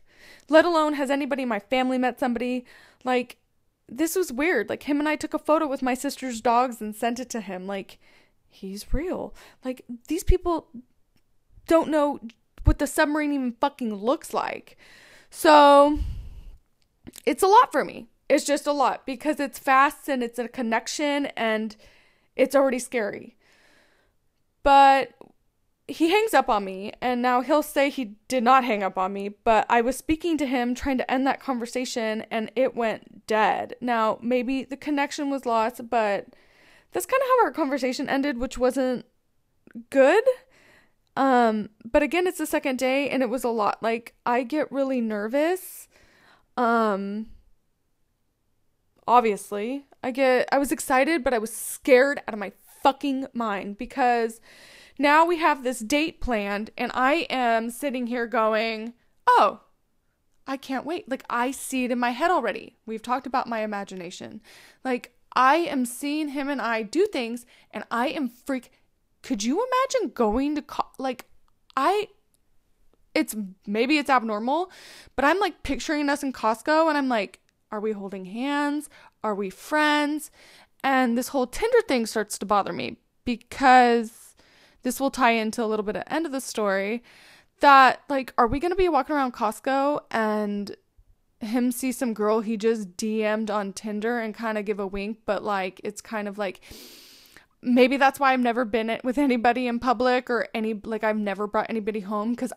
let 0.50 0.66
alone 0.66 0.94
has 0.94 1.10
anybody 1.10 1.44
in 1.44 1.50
my 1.50 1.60
family 1.60 1.98
met 1.98 2.20
somebody 2.20 2.66
like 3.04 3.38
this 3.88 4.16
was 4.16 4.32
weird 4.32 4.70
like 4.70 4.84
him 4.84 5.00
and 5.00 5.08
i 5.08 5.16
took 5.16 5.34
a 5.34 5.39
photo 5.39 5.68
with 5.68 5.82
my 5.82 5.94
sister's 5.94 6.42
dogs 6.42 6.82
and 6.82 6.96
sent 6.96 7.20
it 7.20 7.30
to 7.30 7.39
him 7.39 7.66
like 7.66 7.98
he's 8.50 8.94
real. 8.94 9.34
Like 9.63 9.86
these 10.08 10.24
people 10.24 10.68
don't 11.68 11.89
know 11.89 12.20
what 12.63 12.80
the 12.80 12.88
submarine 12.88 13.34
even 13.34 13.56
fucking 13.60 13.94
looks 13.94 14.34
like. 14.34 14.77
So 15.30 16.00
it's 17.25 17.44
a 17.44 17.48
lot 17.48 17.72
for 17.72 17.86
me. 17.86 18.08
It's 18.29 18.43
just 18.43 18.67
a 18.67 18.74
lot 18.74 19.05
because 19.05 19.39
it's 19.39 19.60
fast 19.60 20.10
and 20.10 20.22
it's 20.22 20.39
a 20.39 20.48
connection 20.48 21.27
and 21.38 21.75
it's 22.36 22.55
already 22.55 22.79
scary. 22.79 23.38
But 24.63 25.13
he 25.88 26.12
hangs 26.12 26.34
up 26.34 26.50
on 26.50 26.65
me 26.65 26.91
and 27.01 27.22
now 27.22 27.41
he'll 27.41 27.63
say 27.63 27.89
he 27.89 28.15
did 28.27 28.43
not 28.43 28.65
hang 28.65 28.84
up 28.84 28.98
on 28.98 29.13
me, 29.13 29.29
but 29.29 29.65
I 29.69 29.79
was 29.79 29.96
speaking 29.96 30.38
to 30.38 30.46
him 30.46 30.75
trying 30.75 30.98
to 30.98 31.10
end 31.10 31.25
that 31.25 31.39
conversation 31.39 32.25
and 32.29 32.51
it 32.55 32.75
went 32.75 33.25
dead. 33.25 33.75
Now, 33.79 34.19
maybe 34.22 34.63
the 34.63 34.75
connection 34.75 35.29
was 35.29 35.46
lost, 35.46 35.89
but 35.89 36.27
that's 36.91 37.05
kind 37.05 37.22
of 37.22 37.27
how 37.27 37.46
our 37.46 37.51
conversation 37.51 38.10
ended, 38.10 38.38
which 38.38 38.57
wasn't 38.57 39.05
good. 39.89 40.24
Um, 41.15 41.69
but 41.89 42.03
again, 42.03 42.27
it's 42.27 42.38
the 42.38 42.46
second 42.46 42.77
day 42.77 43.10
and 43.10 43.24
it 43.24 43.29
was 43.29 43.46
a 43.46 43.50
lot. 43.50 43.81
Like 43.81 44.13
I 44.25 44.43
get 44.43 44.72
really 44.72 45.00
nervous. 45.00 45.88
Um 46.57 47.27
obviously, 49.08 49.86
I 50.04 50.12
get 50.12 50.48
I 50.52 50.58
was 50.58 50.72
excited, 50.72 51.24
but 51.24 51.34
I 51.34 51.38
was 51.38 51.54
scared 51.54 52.22
out 52.28 52.34
of 52.34 52.40
my 52.40 52.52
fucking 52.84 53.28
mind 53.34 53.78
because 53.78 54.40
now 55.00 55.26
we 55.26 55.38
have 55.38 55.64
this 55.64 55.80
date 55.80 56.22
planned 56.22 56.72
and 56.78 56.92
I 56.94 57.28
am 57.30 57.70
sitting 57.70 58.08
here 58.08 58.28
going, 58.28 58.94
"Oh, 59.28 59.62
I 60.46 60.58
can't 60.58 60.86
wait." 60.86 61.10
Like 61.10 61.24
I 61.30 61.52
see 61.52 61.86
it 61.86 61.92
in 61.92 62.00
my 62.00 62.12
head 62.12 62.32
already. 62.32 62.78
We've 62.86 63.02
talked 63.02 63.28
about 63.28 63.48
my 63.48 63.60
imagination. 63.60 64.42
Like 64.84 65.14
I 65.36 65.58
am 65.58 65.86
seeing 65.86 66.30
him 66.30 66.50
and 66.50 66.62
I 66.62 66.84
do 66.84 67.06
things 67.06 67.46
and 67.72 67.84
I 67.92 68.08
am 68.10 68.30
freak 68.30 68.72
could 69.28 69.44
you 69.44 69.66
imagine 69.66 70.14
going 70.14 70.56
to 70.56 70.62
co- 70.62 70.88
like 70.98 71.26
I 71.76 72.08
it's 73.14 73.36
maybe 73.66 73.98
it's 73.98 74.10
abnormal, 74.10 74.72
but 75.16 75.26
I'm 75.26 75.40
like 75.40 75.64
picturing 75.64 76.08
us 76.08 76.24
in 76.24 76.32
Costco 76.32 76.88
and 76.88 76.98
I'm 76.98 77.10
like 77.10 77.40
are 77.72 77.80
we 77.80 77.92
holding 77.92 78.26
hands? 78.26 78.90
Are 79.24 79.36
we 79.36 79.50
friends? 79.50 80.32
And 80.84 81.18
this 81.18 81.30
whole 81.30 81.48
Tinder 81.48 81.82
thing 81.88 82.06
starts 82.06 82.38
to 82.38 82.46
bother 82.46 82.72
me 82.72 82.98
because 83.26 84.36
this 84.84 85.00
will 85.00 85.12
tie 85.12 85.32
into 85.32 85.64
a 85.64 85.68
little 85.68 85.84
bit 85.84 85.96
of 85.96 86.04
end 86.08 86.26
of 86.26 86.32
the 86.32 86.42
story 86.42 87.04
that 87.60 88.02
like 88.10 88.34
are 88.38 88.48
we 88.48 88.60
going 88.60 88.72
to 88.72 88.78
be 88.78 88.88
walking 88.88 89.16
around 89.16 89.34
Costco 89.34 90.02
and 90.12 90.76
him 91.40 91.72
see 91.72 91.92
some 91.92 92.14
girl 92.14 92.40
he 92.40 92.58
just 92.58 92.96
DM'd 92.96 93.52
on 93.52 93.74
Tinder 93.74 94.20
and 94.20 94.34
kind 94.34 94.58
of 94.58 94.66
give 94.66 94.80
a 94.80 94.88
wink, 94.88 95.20
but 95.26 95.44
like 95.44 95.82
it's 95.84 96.02
kind 96.02 96.28
of 96.28 96.38
like 96.38 96.62
maybe 97.62 97.98
that's 97.98 98.20
why 98.20 98.34
I've 98.34 98.40
never 98.40 98.66
been 98.66 98.90
it 98.90 99.04
with 99.04 99.18
anybody 99.18 99.68
in 99.68 99.80
public 99.80 100.30
or 100.30 100.48
any 100.54 100.74
like 100.74 101.04
I've 101.04 101.18
never 101.18 101.48
brought 101.48 101.70
anybody 101.70 102.02
home 102.02 102.36
cuz 102.36 102.54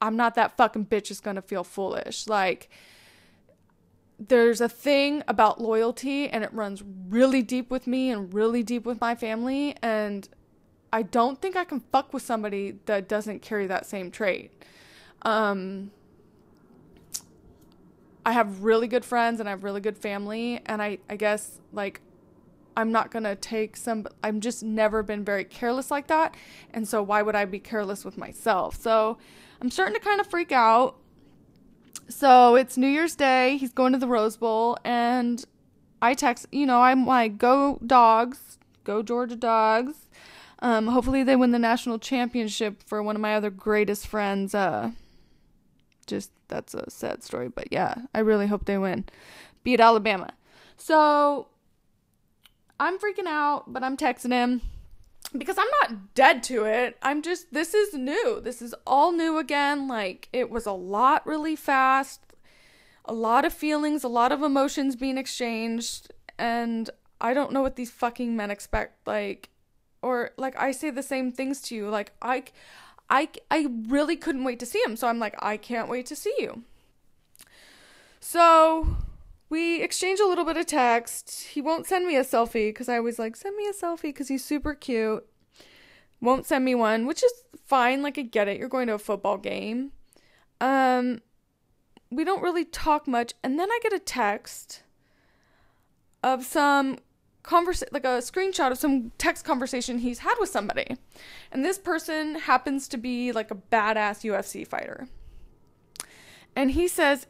I'm 0.00 0.16
not 0.16 0.34
that 0.34 0.56
fucking 0.56 0.86
bitch 0.86 1.10
is 1.10 1.20
going 1.20 1.36
to 1.36 1.42
feel 1.42 1.62
foolish. 1.62 2.26
Like 2.26 2.68
there's 4.28 4.60
a 4.60 4.68
thing 4.68 5.22
about 5.26 5.60
loyalty 5.60 6.28
and 6.28 6.44
it 6.44 6.52
runs 6.52 6.82
really 7.08 7.42
deep 7.42 7.70
with 7.70 7.86
me 7.86 8.10
and 8.10 8.32
really 8.32 8.62
deep 8.62 8.84
with 8.84 9.00
my 9.00 9.14
family 9.14 9.76
and 9.82 10.28
I 10.92 11.02
don't 11.02 11.40
think 11.40 11.56
I 11.56 11.64
can 11.64 11.80
fuck 11.92 12.12
with 12.12 12.22
somebody 12.22 12.78
that 12.84 13.08
doesn't 13.08 13.40
carry 13.40 13.66
that 13.66 13.86
same 13.86 14.10
trait. 14.10 14.52
Um 15.22 15.90
I 18.24 18.32
have 18.32 18.62
really 18.62 18.86
good 18.86 19.04
friends 19.04 19.40
and 19.40 19.48
I 19.48 19.50
have 19.50 19.64
really 19.64 19.80
good 19.80 19.98
family 19.98 20.60
and 20.66 20.82
I 20.82 20.98
I 21.08 21.16
guess 21.16 21.60
like 21.72 22.00
I'm 22.76 22.92
not 22.92 23.10
going 23.10 23.24
to 23.24 23.36
take 23.36 23.76
some 23.76 24.06
I'm 24.22 24.40
just 24.40 24.62
never 24.62 25.02
been 25.02 25.24
very 25.24 25.44
careless 25.44 25.90
like 25.90 26.06
that 26.06 26.34
and 26.72 26.86
so 26.86 27.02
why 27.02 27.22
would 27.22 27.34
I 27.34 27.44
be 27.44 27.58
careless 27.58 28.04
with 28.04 28.16
myself? 28.16 28.80
So 28.80 29.18
I'm 29.60 29.70
starting 29.70 29.94
to 29.94 30.00
kind 30.00 30.20
of 30.20 30.26
freak 30.26 30.52
out. 30.52 30.96
So 32.08 32.56
it's 32.56 32.76
New 32.76 32.88
Year's 32.88 33.14
Day, 33.14 33.56
he's 33.56 33.72
going 33.72 33.92
to 33.92 33.98
the 33.98 34.06
Rose 34.06 34.36
Bowl 34.36 34.78
and 34.84 35.44
I 36.00 36.14
text, 36.14 36.46
you 36.52 36.66
know, 36.66 36.82
I'm 36.82 37.06
like 37.06 37.38
go 37.38 37.78
dogs, 37.86 38.58
go 38.84 39.02
Georgia 39.02 39.36
dogs. 39.36 40.08
Um, 40.58 40.88
hopefully 40.88 41.24
they 41.24 41.36
win 41.36 41.50
the 41.50 41.58
national 41.58 41.98
championship 41.98 42.82
for 42.84 43.02
one 43.02 43.16
of 43.16 43.22
my 43.22 43.34
other 43.34 43.50
greatest 43.50 44.06
friends 44.06 44.54
uh 44.54 44.90
just 46.06 46.30
that's 46.48 46.74
a 46.74 46.90
sad 46.90 47.22
story, 47.22 47.48
but 47.48 47.68
yeah, 47.70 47.94
I 48.14 48.20
really 48.20 48.46
hope 48.46 48.66
they 48.66 48.78
win. 48.78 49.04
Beat 49.64 49.80
Alabama. 49.80 50.32
So 50.76 51.48
I'm 52.78 52.98
freaking 52.98 53.26
out, 53.26 53.72
but 53.72 53.82
I'm 53.82 53.96
texting 53.96 54.32
him 54.32 54.60
because 55.36 55.58
I'm 55.58 55.68
not 55.82 56.14
dead 56.14 56.42
to 56.44 56.64
it. 56.64 56.98
I'm 57.02 57.22
just 57.22 57.52
this 57.52 57.74
is 57.74 57.94
new. 57.94 58.40
This 58.40 58.60
is 58.62 58.74
all 58.86 59.12
new 59.12 59.38
again. 59.38 59.88
Like 59.88 60.28
it 60.32 60.50
was 60.50 60.66
a 60.66 60.72
lot 60.72 61.26
really 61.26 61.56
fast. 61.56 62.20
A 63.04 63.12
lot 63.12 63.44
of 63.44 63.52
feelings, 63.52 64.04
a 64.04 64.08
lot 64.08 64.32
of 64.32 64.42
emotions 64.42 64.94
being 64.94 65.18
exchanged 65.18 66.12
and 66.38 66.88
I 67.20 67.34
don't 67.34 67.52
know 67.52 67.62
what 67.62 67.76
these 67.76 67.90
fucking 67.90 68.36
men 68.36 68.50
expect 68.50 69.06
like 69.06 69.48
or 70.02 70.30
like 70.36 70.58
I 70.58 70.72
say 70.72 70.90
the 70.90 71.02
same 71.02 71.32
things 71.32 71.60
to 71.62 71.74
you. 71.74 71.88
Like 71.88 72.12
I 72.20 72.44
I, 73.12 73.28
I 73.50 73.68
really 73.88 74.16
couldn't 74.16 74.44
wait 74.44 74.58
to 74.60 74.66
see 74.66 74.82
him. 74.84 74.96
So 74.96 75.06
I'm 75.06 75.18
like, 75.18 75.34
I 75.38 75.58
can't 75.58 75.88
wait 75.88 76.06
to 76.06 76.16
see 76.16 76.34
you. 76.38 76.62
So 78.20 78.96
we 79.52 79.82
exchange 79.82 80.18
a 80.18 80.24
little 80.24 80.46
bit 80.46 80.56
of 80.56 80.64
text. 80.64 81.48
He 81.48 81.60
won't 81.60 81.86
send 81.86 82.06
me 82.06 82.16
a 82.16 82.24
selfie 82.24 82.70
because 82.70 82.88
I 82.88 82.96
always 82.96 83.18
like, 83.18 83.36
send 83.36 83.54
me 83.54 83.68
a 83.68 83.74
selfie 83.74 84.04
because 84.04 84.28
he's 84.28 84.42
super 84.42 84.74
cute. 84.74 85.26
Won't 86.22 86.46
send 86.46 86.64
me 86.64 86.74
one, 86.74 87.06
which 87.06 87.22
is 87.22 87.44
fine. 87.66 88.00
Like, 88.00 88.16
I 88.16 88.22
get 88.22 88.48
it. 88.48 88.58
You're 88.58 88.70
going 88.70 88.86
to 88.86 88.94
a 88.94 88.98
football 88.98 89.36
game. 89.36 89.92
Um, 90.58 91.20
we 92.10 92.24
don't 92.24 92.42
really 92.42 92.64
talk 92.64 93.06
much. 93.06 93.34
And 93.44 93.58
then 93.58 93.70
I 93.70 93.78
get 93.82 93.92
a 93.92 93.98
text 93.98 94.84
of 96.22 96.46
some 96.46 96.96
conversa- 97.44 97.92
like 97.92 98.06
a 98.06 98.22
screenshot 98.22 98.72
of 98.72 98.78
some 98.78 99.12
text 99.18 99.44
conversation 99.44 99.98
he's 99.98 100.20
had 100.20 100.36
with 100.40 100.48
somebody. 100.48 100.96
And 101.50 101.62
this 101.62 101.78
person 101.78 102.36
happens 102.36 102.88
to 102.88 102.96
be 102.96 103.32
like 103.32 103.50
a 103.50 103.56
badass 103.56 104.24
UFC 104.24 104.66
fighter. 104.66 105.08
And 106.56 106.70
he 106.70 106.88
says 106.88 107.26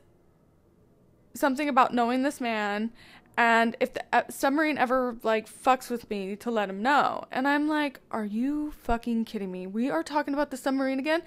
something 1.35 1.69
about 1.69 1.95
knowing 1.95 2.23
this 2.23 2.41
man 2.41 2.93
and 3.37 3.77
if 3.81 3.95
the 3.95 4.05
uh, 4.13 4.23
submarine 4.29 4.77
ever 4.77 5.17
like 5.23 5.49
fucks 5.51 5.89
with 5.89 6.09
me 6.11 6.37
to 6.37 6.51
let 6.51 6.69
him 6.69 6.83
know. 6.83 7.25
And 7.31 7.49
i'm 7.49 7.67
like 7.69 8.01
are 8.11 8.25
you 8.25 8.73
fucking 8.83 9.25
kidding 9.25 9.51
me? 9.51 9.67
We 9.67 9.91
are 9.91 10.03
talking 10.03 10.35
about 10.35 10.51
the 10.51 10.57
submarine 10.57 10.99
again? 10.99 11.23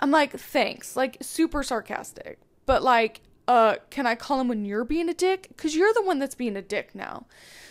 I'm 0.00 0.10
like 0.10 0.32
thanks. 0.32 0.96
Like 0.96 1.18
super 1.20 1.62
sarcastic. 1.62 2.38
But 2.66 2.82
like 2.82 3.20
uh 3.46 3.76
can 3.90 4.06
i 4.06 4.14
call 4.14 4.40
him 4.40 4.48
when 4.48 4.64
you're 4.64 4.84
being 4.84 5.08
a 5.08 5.14
dick? 5.14 5.48
Because 5.48 5.76
you're 5.76 5.92
the 5.94 6.02
one 6.02 6.18
that's 6.18 6.34
being 6.34 6.56
a 6.56 6.62
dick 6.62 6.94
now. 6.94 7.26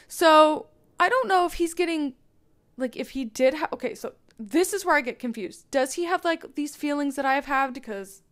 So 0.08 0.68
i 1.00 1.10
don't 1.10 1.28
know 1.28 1.46
if 1.46 1.54
he's 1.54 1.74
getting 1.74 2.14
like 2.78 2.96
if 2.96 3.12
he 3.12 3.26
did 3.26 3.54
have 3.56 3.74
okay 3.74 3.96
so 3.96 4.14
this 4.40 4.74
is 4.74 4.86
where 4.86 4.96
i 4.96 5.02
get 5.02 5.20
confused. 5.20 5.70
Does 5.72 5.94
he 5.94 6.06
have 6.06 6.24
like 6.24 6.56
these 6.56 6.78
feelings 6.78 7.18
that 7.18 7.26
i've 7.26 7.46
had? 7.46 7.74
Because 7.74 8.24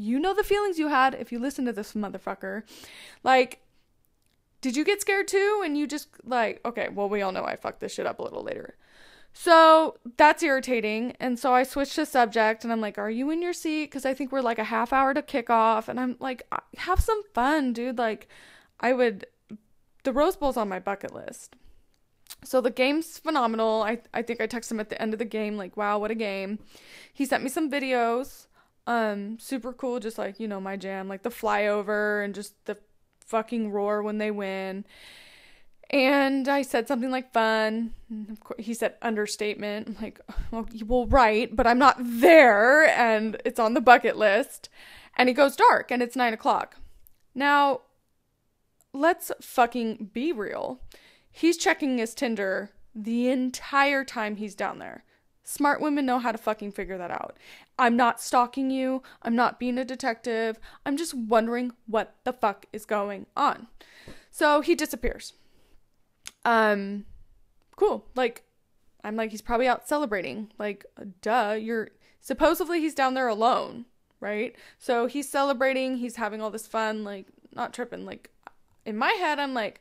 you 0.00 0.18
know 0.18 0.34
the 0.34 0.42
feelings 0.42 0.78
you 0.78 0.88
had 0.88 1.14
if 1.14 1.30
you 1.30 1.38
listen 1.38 1.64
to 1.64 1.72
this 1.72 1.92
motherfucker 1.92 2.62
like 3.22 3.60
did 4.60 4.76
you 4.76 4.84
get 4.84 5.00
scared 5.00 5.28
too? 5.28 5.62
And 5.64 5.76
you 5.76 5.86
just 5.86 6.08
like, 6.24 6.60
okay, 6.64 6.88
well, 6.88 7.08
we 7.08 7.22
all 7.22 7.32
know 7.32 7.44
I 7.44 7.56
fucked 7.56 7.80
this 7.80 7.94
shit 7.94 8.06
up 8.06 8.18
a 8.18 8.22
little 8.22 8.42
later. 8.42 8.76
So 9.32 9.96
that's 10.16 10.42
irritating. 10.42 11.16
And 11.20 11.38
so 11.38 11.54
I 11.54 11.62
switched 11.62 11.94
to 11.94 12.04
subject 12.04 12.64
and 12.64 12.72
I'm 12.72 12.80
like, 12.80 12.98
Are 12.98 13.10
you 13.10 13.30
in 13.30 13.42
your 13.42 13.52
seat? 13.52 13.86
Because 13.86 14.04
I 14.04 14.12
think 14.12 14.32
we're 14.32 14.40
like 14.40 14.58
a 14.58 14.64
half 14.64 14.92
hour 14.92 15.14
to 15.14 15.22
kick 15.22 15.48
off. 15.48 15.88
And 15.88 16.00
I'm 16.00 16.16
like, 16.18 16.42
Have 16.78 17.00
some 17.00 17.22
fun, 17.32 17.72
dude. 17.72 17.96
Like, 17.96 18.28
I 18.80 18.92
would, 18.92 19.26
the 20.02 20.12
Rose 20.12 20.36
Bowl's 20.36 20.56
on 20.56 20.68
my 20.68 20.80
bucket 20.80 21.14
list. 21.14 21.54
So 22.42 22.60
the 22.60 22.70
game's 22.70 23.18
phenomenal. 23.18 23.82
I, 23.82 23.98
I 24.12 24.22
think 24.22 24.40
I 24.40 24.46
texted 24.46 24.72
him 24.72 24.80
at 24.80 24.88
the 24.88 25.00
end 25.00 25.12
of 25.12 25.18
the 25.20 25.24
game, 25.24 25.56
like, 25.56 25.76
Wow, 25.76 26.00
what 26.00 26.10
a 26.10 26.16
game. 26.16 26.58
He 27.12 27.24
sent 27.24 27.44
me 27.44 27.50
some 27.50 27.70
videos. 27.70 28.46
Um, 28.90 29.38
super 29.38 29.72
cool, 29.72 30.00
just 30.00 30.18
like, 30.18 30.40
you 30.40 30.48
know, 30.48 30.60
my 30.60 30.76
jam, 30.76 31.06
like 31.06 31.22
the 31.22 31.30
flyover 31.30 32.24
and 32.24 32.34
just 32.34 32.54
the 32.64 32.76
fucking 33.24 33.70
roar 33.70 34.02
when 34.02 34.18
they 34.18 34.32
win. 34.32 34.84
And 35.90 36.48
I 36.48 36.62
said 36.62 36.88
something 36.88 37.08
like 37.08 37.32
fun. 37.32 37.94
He 38.58 38.74
said 38.74 38.96
understatement. 39.00 39.86
I'm 39.86 39.96
like, 40.02 40.20
well, 40.50 40.66
you 40.72 40.86
will 40.86 41.06
right, 41.06 41.54
but 41.54 41.68
I'm 41.68 41.78
not 41.78 41.98
there, 42.00 42.88
and 42.88 43.40
it's 43.44 43.60
on 43.60 43.74
the 43.74 43.80
bucket 43.80 44.16
list. 44.16 44.68
And 45.16 45.28
it 45.28 45.34
goes 45.34 45.54
dark, 45.54 45.92
and 45.92 46.02
it's 46.02 46.16
nine 46.16 46.34
o'clock. 46.34 46.74
Now, 47.32 47.82
let's 48.92 49.30
fucking 49.40 50.10
be 50.12 50.32
real. 50.32 50.80
He's 51.30 51.56
checking 51.56 51.98
his 51.98 52.12
Tinder 52.12 52.70
the 52.92 53.28
entire 53.28 54.04
time 54.04 54.34
he's 54.34 54.56
down 54.56 54.80
there. 54.80 55.04
Smart 55.42 55.80
women 55.80 56.06
know 56.06 56.18
how 56.18 56.32
to 56.32 56.38
fucking 56.38 56.72
figure 56.72 56.98
that 56.98 57.10
out. 57.10 57.36
I'm 57.78 57.96
not 57.96 58.20
stalking 58.20 58.70
you. 58.70 59.02
I'm 59.22 59.34
not 59.34 59.58
being 59.58 59.78
a 59.78 59.84
detective. 59.84 60.58
I'm 60.86 60.96
just 60.96 61.14
wondering 61.14 61.72
what 61.86 62.16
the 62.24 62.32
fuck 62.32 62.66
is 62.72 62.84
going 62.84 63.26
on. 63.36 63.66
So 64.30 64.60
he 64.60 64.74
disappears. 64.74 65.32
Um, 66.44 67.04
cool. 67.76 68.06
Like, 68.14 68.44
I'm 69.02 69.16
like, 69.16 69.30
he's 69.30 69.42
probably 69.42 69.66
out 69.66 69.88
celebrating. 69.88 70.52
Like, 70.58 70.84
duh, 71.22 71.56
you're 71.58 71.88
supposedly 72.20 72.80
he's 72.80 72.94
down 72.94 73.14
there 73.14 73.28
alone, 73.28 73.86
right? 74.20 74.54
So 74.78 75.06
he's 75.06 75.28
celebrating, 75.28 75.96
he's 75.96 76.16
having 76.16 76.40
all 76.40 76.50
this 76.50 76.66
fun, 76.66 77.02
like, 77.02 77.26
not 77.54 77.72
tripping. 77.72 78.04
Like, 78.04 78.30
in 78.84 78.96
my 78.96 79.12
head, 79.12 79.38
I'm 79.38 79.54
like, 79.54 79.80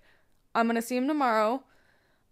I'm 0.55 0.67
gonna 0.67 0.81
see 0.81 0.97
him 0.97 1.07
tomorrow. 1.07 1.63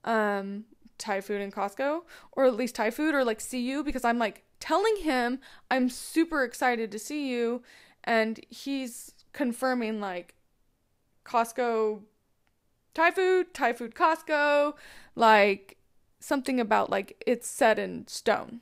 Um, 0.03 0.65
Thai 0.97 1.21
food 1.21 1.41
in 1.41 1.51
Costco, 1.51 2.01
or 2.31 2.45
at 2.45 2.55
least 2.55 2.75
Thai 2.75 2.91
food, 2.91 3.13
or 3.13 3.23
like 3.23 3.41
see 3.41 3.61
you 3.61 3.83
because 3.83 4.05
I'm 4.05 4.19
like 4.19 4.43
telling 4.59 4.97
him 4.97 5.39
I'm 5.69 5.89
super 5.89 6.43
excited 6.43 6.91
to 6.91 6.99
see 6.99 7.29
you, 7.29 7.61
and 8.03 8.39
he's 8.49 9.13
confirming 9.33 9.99
like 9.99 10.35
Costco 11.25 12.01
Thai 12.93 13.11
food, 13.11 13.53
Thai 13.53 13.73
food 13.73 13.93
Costco, 13.93 14.73
like 15.15 15.77
something 16.19 16.59
about 16.59 16.89
like 16.89 17.21
it's 17.27 17.47
set 17.47 17.77
in 17.77 18.07
stone. 18.07 18.61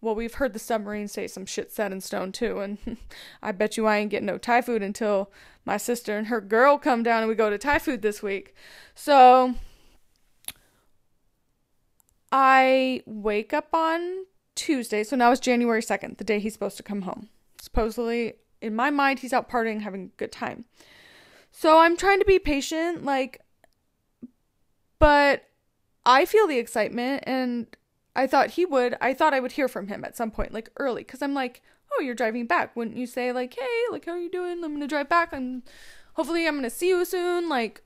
Well, 0.00 0.14
we've 0.14 0.34
heard 0.34 0.52
the 0.52 0.58
submarine 0.58 1.08
say 1.08 1.26
some 1.26 1.46
shit 1.46 1.72
set 1.72 1.92
in 1.92 2.00
stone 2.00 2.32
too, 2.32 2.60
and 2.60 2.78
I 3.42 3.52
bet 3.52 3.76
you 3.76 3.86
I 3.86 3.98
ain't 3.98 4.10
getting 4.10 4.26
no 4.26 4.38
Thai 4.38 4.60
food 4.60 4.82
until 4.82 5.30
my 5.64 5.76
sister 5.76 6.16
and 6.16 6.26
her 6.28 6.40
girl 6.40 6.78
come 6.78 7.02
down 7.02 7.22
and 7.22 7.28
we 7.28 7.34
go 7.34 7.50
to 7.50 7.58
Thai 7.58 7.78
food 7.78 8.02
this 8.02 8.22
week. 8.22 8.54
So 8.94 9.54
I 12.36 13.00
wake 13.06 13.54
up 13.54 13.68
on 13.72 14.24
Tuesday, 14.56 15.04
so 15.04 15.14
now 15.14 15.30
it's 15.30 15.40
January 15.40 15.80
2nd, 15.80 16.18
the 16.18 16.24
day 16.24 16.40
he's 16.40 16.52
supposed 16.52 16.76
to 16.78 16.82
come 16.82 17.02
home. 17.02 17.28
Supposedly, 17.60 18.34
in 18.60 18.74
my 18.74 18.90
mind, 18.90 19.20
he's 19.20 19.32
out 19.32 19.48
partying, 19.48 19.82
having 19.82 20.06
a 20.06 20.16
good 20.18 20.32
time. 20.32 20.64
So 21.52 21.78
I'm 21.78 21.96
trying 21.96 22.18
to 22.18 22.24
be 22.24 22.40
patient, 22.40 23.04
like, 23.04 23.40
but 24.98 25.44
I 26.04 26.24
feel 26.24 26.48
the 26.48 26.58
excitement 26.58 27.22
and 27.24 27.68
I 28.16 28.26
thought 28.26 28.50
he 28.50 28.66
would. 28.66 28.96
I 29.00 29.14
thought 29.14 29.32
I 29.32 29.38
would 29.38 29.52
hear 29.52 29.68
from 29.68 29.86
him 29.86 30.04
at 30.04 30.16
some 30.16 30.32
point, 30.32 30.52
like 30.52 30.70
early, 30.76 31.04
because 31.04 31.22
I'm 31.22 31.34
like, 31.34 31.62
oh, 31.92 32.02
you're 32.02 32.16
driving 32.16 32.48
back. 32.48 32.74
Wouldn't 32.74 32.96
you 32.96 33.06
say, 33.06 33.30
like, 33.30 33.54
hey, 33.54 33.80
like, 33.92 34.06
how 34.06 34.12
are 34.12 34.18
you 34.18 34.28
doing? 34.28 34.64
I'm 34.64 34.72
gonna 34.72 34.88
drive 34.88 35.08
back 35.08 35.32
and 35.32 35.62
hopefully 36.14 36.48
I'm 36.48 36.56
gonna 36.56 36.68
see 36.68 36.88
you 36.88 37.04
soon. 37.04 37.48
Like, 37.48 37.82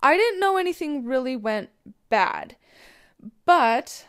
I 0.00 0.16
didn't 0.16 0.38
know 0.38 0.56
anything 0.56 1.04
really 1.04 1.34
went 1.34 1.70
bad. 2.08 2.54
But 3.44 4.06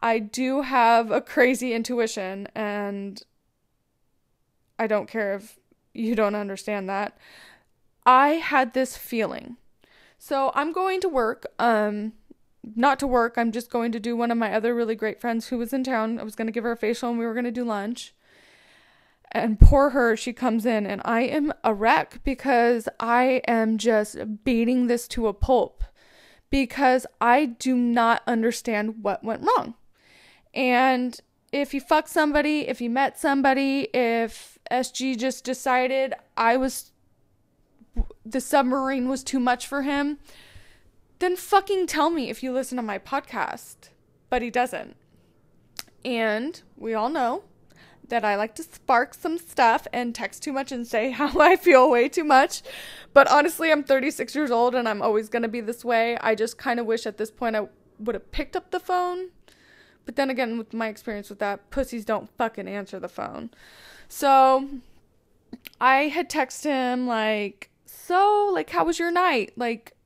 I 0.00 0.18
do 0.18 0.62
have 0.62 1.10
a 1.10 1.20
crazy 1.20 1.72
intuition, 1.72 2.48
and 2.54 3.22
I 4.78 4.86
don't 4.86 5.08
care 5.08 5.34
if 5.34 5.58
you 5.92 6.14
don't 6.14 6.34
understand 6.34 6.88
that. 6.88 7.16
I 8.06 8.28
had 8.30 8.72
this 8.72 8.96
feeling. 8.96 9.56
So 10.18 10.52
I'm 10.54 10.72
going 10.72 11.00
to 11.00 11.08
work. 11.08 11.46
Um, 11.58 12.12
not 12.76 12.98
to 13.00 13.06
work. 13.06 13.34
I'm 13.36 13.52
just 13.52 13.70
going 13.70 13.92
to 13.92 14.00
do 14.00 14.16
one 14.16 14.30
of 14.30 14.38
my 14.38 14.52
other 14.52 14.74
really 14.74 14.94
great 14.94 15.20
friends 15.20 15.48
who 15.48 15.58
was 15.58 15.72
in 15.72 15.84
town. 15.84 16.18
I 16.18 16.22
was 16.22 16.34
going 16.34 16.46
to 16.46 16.52
give 16.52 16.64
her 16.64 16.72
a 16.72 16.76
facial 16.76 17.10
and 17.10 17.18
we 17.18 17.24
were 17.24 17.34
going 17.34 17.44
to 17.44 17.50
do 17.50 17.64
lunch. 17.64 18.14
And 19.32 19.60
poor 19.60 19.90
her, 19.90 20.16
she 20.16 20.32
comes 20.32 20.66
in 20.66 20.86
and 20.86 21.00
I 21.04 21.22
am 21.22 21.52
a 21.62 21.72
wreck 21.72 22.20
because 22.24 22.88
I 22.98 23.42
am 23.46 23.78
just 23.78 24.44
beating 24.44 24.88
this 24.88 25.06
to 25.08 25.28
a 25.28 25.32
pulp 25.32 25.84
because 26.50 27.06
I 27.20 27.46
do 27.46 27.74
not 27.76 28.22
understand 28.26 29.02
what 29.02 29.24
went 29.24 29.42
wrong. 29.42 29.74
And 30.52 31.18
if 31.52 31.72
you 31.72 31.80
fucked 31.80 32.08
somebody, 32.08 32.68
if 32.68 32.80
you 32.80 32.90
met 32.90 33.18
somebody, 33.18 33.88
if 33.94 34.58
SG 34.70 35.16
just 35.16 35.44
decided 35.44 36.14
I 36.36 36.56
was 36.56 36.92
the 38.24 38.40
submarine 38.40 39.08
was 39.08 39.24
too 39.24 39.40
much 39.40 39.66
for 39.66 39.82
him, 39.82 40.18
then 41.18 41.36
fucking 41.36 41.86
tell 41.86 42.10
me 42.10 42.30
if 42.30 42.42
you 42.42 42.52
listen 42.52 42.76
to 42.76 42.82
my 42.82 42.98
podcast. 42.98 43.90
But 44.28 44.42
he 44.42 44.50
doesn't. 44.50 44.96
And 46.04 46.60
we 46.76 46.94
all 46.94 47.08
know 47.08 47.44
that 48.10 48.24
I 48.24 48.36
like 48.36 48.54
to 48.56 48.62
spark 48.62 49.14
some 49.14 49.38
stuff 49.38 49.86
and 49.92 50.14
text 50.14 50.42
too 50.42 50.52
much 50.52 50.70
and 50.70 50.86
say 50.86 51.10
how 51.20 51.40
I 51.40 51.56
feel 51.56 51.90
way 51.90 52.08
too 52.08 52.24
much. 52.24 52.62
But 53.12 53.30
honestly, 53.30 53.72
I'm 53.72 53.82
36 53.82 54.34
years 54.34 54.50
old 54.50 54.74
and 54.74 54.88
I'm 54.88 55.02
always 55.02 55.28
going 55.28 55.42
to 55.42 55.48
be 55.48 55.60
this 55.60 55.84
way. 55.84 56.16
I 56.18 56.34
just 56.34 56.58
kind 56.58 56.78
of 56.78 56.86
wish 56.86 57.06
at 57.06 57.16
this 57.16 57.30
point 57.30 57.56
I 57.56 57.68
would 57.98 58.14
have 58.14 58.30
picked 58.32 58.56
up 58.56 58.70
the 58.70 58.80
phone. 58.80 59.30
But 60.04 60.16
then 60.16 60.30
again, 60.30 60.58
with 60.58 60.72
my 60.72 60.88
experience 60.88 61.30
with 61.30 61.38
that, 61.38 61.70
pussies 61.70 62.04
don't 62.04 62.30
fucking 62.36 62.68
answer 62.68 62.98
the 62.98 63.08
phone. 63.08 63.50
So 64.08 64.68
I 65.80 66.08
had 66.08 66.28
texted 66.28 66.64
him, 66.64 67.06
like, 67.06 67.70
so, 67.86 68.50
like, 68.52 68.70
how 68.70 68.84
was 68.84 68.98
your 68.98 69.10
night? 69.10 69.52
Like, 69.56 69.96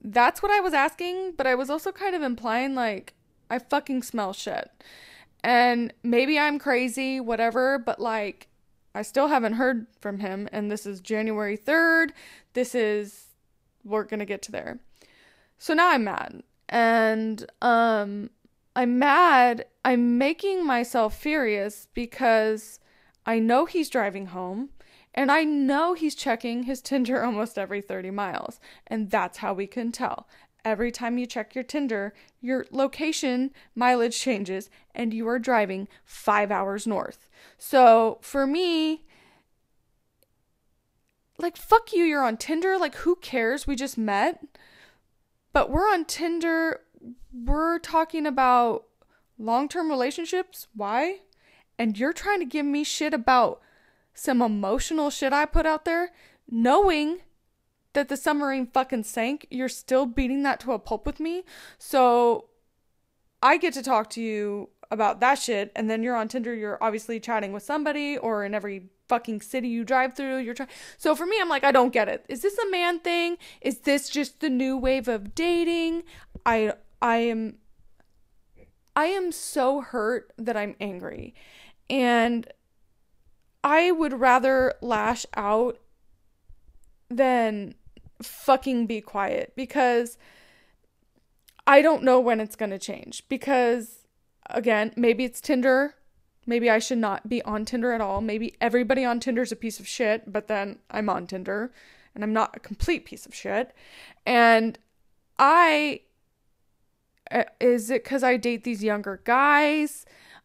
that's 0.00 0.42
what 0.42 0.50
I 0.50 0.60
was 0.60 0.74
asking, 0.74 1.32
but 1.36 1.46
I 1.46 1.54
was 1.54 1.70
also 1.70 1.92
kind 1.92 2.14
of 2.14 2.22
implying, 2.22 2.74
like, 2.74 3.14
I 3.50 3.58
fucking 3.58 4.02
smell 4.04 4.32
shit. 4.32 4.70
And 5.42 5.92
maybe 6.02 6.38
I'm 6.38 6.58
crazy, 6.58 7.20
whatever, 7.20 7.78
but 7.78 8.00
like 8.00 8.48
I 8.94 9.02
still 9.02 9.28
haven't 9.28 9.54
heard 9.54 9.86
from 10.00 10.18
him 10.20 10.48
and 10.52 10.70
this 10.70 10.86
is 10.86 11.00
January 11.00 11.56
3rd. 11.56 12.10
This 12.52 12.74
is 12.74 13.26
we're 13.84 14.04
going 14.04 14.20
to 14.20 14.26
get 14.26 14.42
to 14.42 14.52
there. 14.52 14.78
So 15.58 15.74
now 15.74 15.90
I'm 15.90 16.04
mad. 16.04 16.42
And 16.68 17.44
um 17.60 18.30
I'm 18.74 18.98
mad. 18.98 19.66
I'm 19.84 20.16
making 20.16 20.64
myself 20.64 21.18
furious 21.18 21.88
because 21.92 22.80
I 23.26 23.38
know 23.38 23.66
he's 23.66 23.90
driving 23.90 24.26
home 24.26 24.70
and 25.14 25.30
I 25.30 25.44
know 25.44 25.92
he's 25.92 26.14
checking 26.14 26.62
his 26.62 26.80
Tinder 26.80 27.22
almost 27.22 27.58
every 27.58 27.82
30 27.82 28.10
miles. 28.10 28.60
And 28.86 29.10
that's 29.10 29.38
how 29.38 29.52
we 29.52 29.66
can 29.66 29.92
tell 29.92 30.26
every 30.64 30.90
time 30.90 31.18
you 31.18 31.26
check 31.26 31.54
your 31.54 31.64
Tinder, 31.64 32.14
your 32.40 32.66
location 32.70 33.52
mileage 33.74 34.18
changes 34.18 34.70
and 34.94 35.12
you 35.12 35.26
are 35.28 35.38
driving 35.38 35.88
five 36.04 36.50
hours 36.50 36.86
north. 36.86 37.28
So 37.58 38.18
for 38.20 38.46
me, 38.46 39.04
like 41.38 41.56
fuck 41.56 41.92
you, 41.92 42.04
you're 42.04 42.24
on 42.24 42.36
Tinder. 42.36 42.78
Like 42.78 42.96
who 42.96 43.16
cares? 43.16 43.66
We 43.66 43.76
just 43.76 43.98
met. 43.98 44.44
But 45.52 45.70
we're 45.70 45.88
on 45.88 46.04
Tinder. 46.04 46.80
We're 47.32 47.78
talking 47.78 48.26
about 48.26 48.84
long-term 49.38 49.90
relationships. 49.90 50.68
Why? 50.74 51.20
And 51.78 51.98
you're 51.98 52.12
trying 52.12 52.38
to 52.38 52.46
give 52.46 52.64
me 52.64 52.84
shit 52.84 53.12
about 53.12 53.60
some 54.14 54.40
emotional 54.40 55.10
shit 55.10 55.32
I 55.32 55.46
put 55.46 55.66
out 55.66 55.84
there, 55.84 56.12
knowing 56.48 57.20
that 57.92 58.08
the 58.08 58.16
submarine 58.16 58.66
fucking 58.66 59.04
sank, 59.04 59.46
you're 59.50 59.68
still 59.68 60.06
beating 60.06 60.42
that 60.42 60.60
to 60.60 60.72
a 60.72 60.78
pulp 60.78 61.06
with 61.06 61.20
me. 61.20 61.44
So 61.78 62.46
I 63.42 63.56
get 63.56 63.74
to 63.74 63.82
talk 63.82 64.10
to 64.10 64.22
you 64.22 64.70
about 64.90 65.20
that 65.20 65.38
shit, 65.38 65.72
and 65.74 65.88
then 65.88 66.02
you're 66.02 66.16
on 66.16 66.28
Tinder, 66.28 66.54
you're 66.54 66.82
obviously 66.82 67.18
chatting 67.18 67.52
with 67.52 67.62
somebody, 67.62 68.18
or 68.18 68.44
in 68.44 68.54
every 68.54 68.90
fucking 69.08 69.40
city 69.40 69.68
you 69.68 69.84
drive 69.84 70.14
through, 70.14 70.38
you're 70.38 70.54
trying. 70.54 70.68
So 70.96 71.14
for 71.14 71.26
me, 71.26 71.36
I'm 71.40 71.48
like, 71.48 71.64
I 71.64 71.72
don't 71.72 71.92
get 71.92 72.08
it. 72.08 72.24
Is 72.28 72.42
this 72.42 72.56
a 72.58 72.70
man 72.70 73.00
thing? 73.00 73.36
Is 73.60 73.80
this 73.80 74.08
just 74.08 74.40
the 74.40 74.50
new 74.50 74.76
wave 74.76 75.08
of 75.08 75.34
dating? 75.34 76.02
I 76.46 76.74
I 77.00 77.16
am 77.16 77.56
I 78.94 79.06
am 79.06 79.32
so 79.32 79.80
hurt 79.80 80.32
that 80.38 80.56
I'm 80.56 80.76
angry. 80.80 81.34
And 81.90 82.46
I 83.64 83.90
would 83.90 84.18
rather 84.18 84.74
lash 84.80 85.26
out 85.34 85.78
than 87.08 87.74
fucking 88.22 88.86
be 88.86 89.00
quiet 89.00 89.52
because 89.56 90.18
I 91.66 91.82
don't 91.82 92.02
know 92.02 92.20
when 92.20 92.40
it's 92.40 92.56
going 92.56 92.70
to 92.70 92.78
change. 92.78 93.24
Because, 93.28 94.06
again, 94.50 94.92
maybe 94.96 95.24
it's 95.24 95.40
Tinder. 95.40 95.94
Maybe 96.46 96.68
I 96.68 96.78
should 96.78 96.98
not 96.98 97.28
be 97.28 97.42
on 97.42 97.64
Tinder 97.64 97.92
at 97.92 98.00
all. 98.00 98.20
Maybe 98.20 98.56
everybody 98.60 99.04
on 99.04 99.20
Tinder 99.20 99.42
is 99.42 99.52
a 99.52 99.56
piece 99.56 99.78
of 99.78 99.86
shit, 99.86 100.32
but 100.32 100.48
then 100.48 100.80
I'm 100.90 101.08
on 101.08 101.26
Tinder 101.26 101.72
and 102.14 102.24
I'm 102.24 102.32
not 102.32 102.56
a 102.56 102.60
complete 102.60 103.04
piece 103.04 103.26
of 103.26 103.34
shit. 103.34 103.74
And 104.26 104.78
I. 105.38 106.00
Uh, 107.30 107.44
is 107.60 107.90
it 107.90 108.04
because 108.04 108.22
I 108.22 108.36
date 108.36 108.64
these 108.64 108.84
younger 108.84 109.22
guys? 109.24 110.04